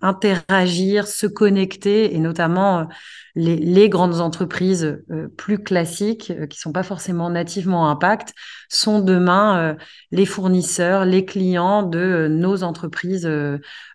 [0.00, 2.88] interagir, se connecter, et notamment
[3.36, 5.00] les, les, grandes entreprises
[5.36, 8.34] plus classiques, qui sont pas forcément nativement impact,
[8.68, 9.76] sont demain
[10.10, 13.28] les fournisseurs, les clients de nos entreprises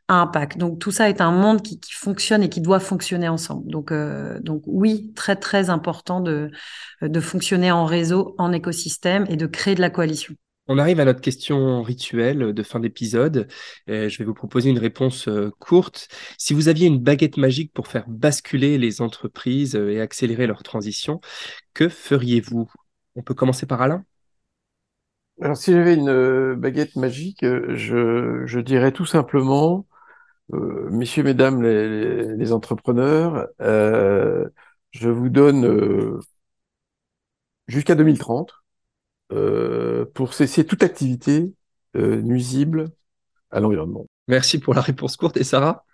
[0.08, 0.58] impact.
[0.58, 3.70] Donc, tout ça est un monde qui, qui fonctionne et qui doit fonctionner ensemble.
[3.70, 3.94] Donc,
[4.42, 6.52] donc oui, très très important de,
[7.02, 10.36] de fonctionner en réseau, en écosystème et de créer de la coalition.
[10.70, 13.48] On arrive à notre question rituelle de fin d'épisode.
[13.88, 16.10] Je vais vous proposer une réponse euh, courte.
[16.38, 20.64] Si vous aviez une baguette magique pour faire basculer les entreprises euh, et accélérer leur
[20.64, 21.22] transition,
[21.74, 22.70] que feriez-vous?
[23.16, 24.04] On peut commencer par Alain
[25.42, 29.88] Alors, si j'avais une euh, baguette magique, je, dirais tout simplement,
[30.50, 36.22] messieurs, mesdames les, entrepreneurs, je vous donne
[37.68, 38.54] jusqu'à 2030
[39.34, 41.52] euh, pour cesser toute activité
[41.96, 42.92] euh, nuisible
[43.52, 44.06] à l'environnement.
[44.28, 45.38] Merci pour la réponse courte.
[45.38, 45.86] Et Sarah?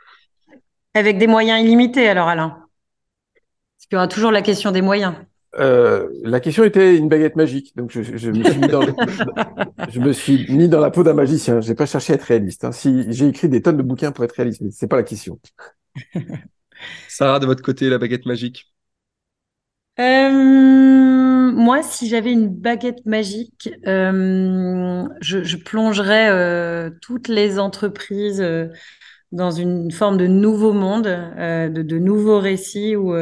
[0.93, 5.15] Avec des moyens illimités, alors Alain Parce qu'il y aura toujours la question des moyens.
[5.59, 8.81] Euh, la question était une baguette magique, donc je, me, suis mis dans
[9.89, 11.61] je me suis mis dans la peau d'un magicien.
[11.61, 12.63] J'ai pas cherché à être réaliste.
[12.63, 12.71] Hein.
[12.71, 15.39] Si j'ai écrit des tonnes de bouquins pour être réaliste, mais c'est pas la question.
[17.07, 18.73] Sarah, de votre côté, la baguette magique.
[19.99, 20.31] Euh,
[21.51, 28.43] moi, si j'avais une baguette magique, euh, je, plongerais euh, toutes les entreprises
[29.31, 33.13] dans une forme de nouveau monde, de, nouveaux récits où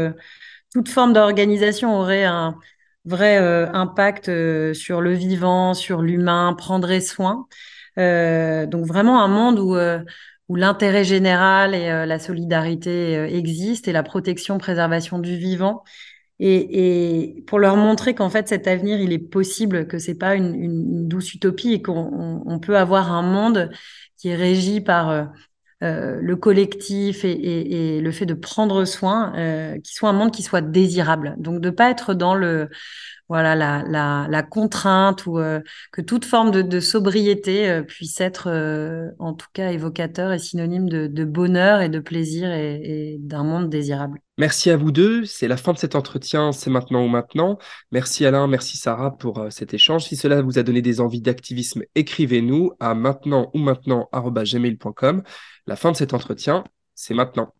[0.73, 2.57] toute forme d'organisation aurait un
[3.05, 3.37] vrai
[3.73, 4.25] impact
[4.73, 7.47] sur le vivant, sur l'humain, prendrait soin.
[7.97, 9.75] donc vraiment un monde où
[10.49, 15.83] où l'intérêt général et la solidarité existent et la protection, préservation du vivant
[16.41, 21.07] et, pour leur montrer qu'en fait cet avenir il est possible, que c'est pas une,
[21.07, 23.69] douce utopie et qu'on peut avoir un monde
[24.17, 25.31] qui est régi par
[25.83, 30.43] euh, le collectif et, le fait de prendre soin, euh, qui soit un monde qui
[30.43, 31.35] soit désirable.
[31.39, 32.69] Donc de pas être dans le
[33.29, 35.61] voilà la, la, contrainte ou euh,
[35.93, 38.49] que toute forme de, sobriété euh, puisse être
[39.19, 44.19] en tout cas évocateur et synonyme de, bonheur et de plaisir et, d'un monde désirable.
[44.37, 45.23] Merci à vous deux.
[45.23, 46.51] C'est la fin de cet entretien.
[46.51, 47.57] C'est maintenant ou maintenant.
[47.91, 50.03] Merci Alain, merci Sarah pour cet échange.
[50.03, 54.09] Si cela vous a donné des envies d'activisme, écrivez-nous à maintenant ou maintenant
[55.67, 56.63] La fin de cet entretien,
[56.95, 57.53] c'est maintenant.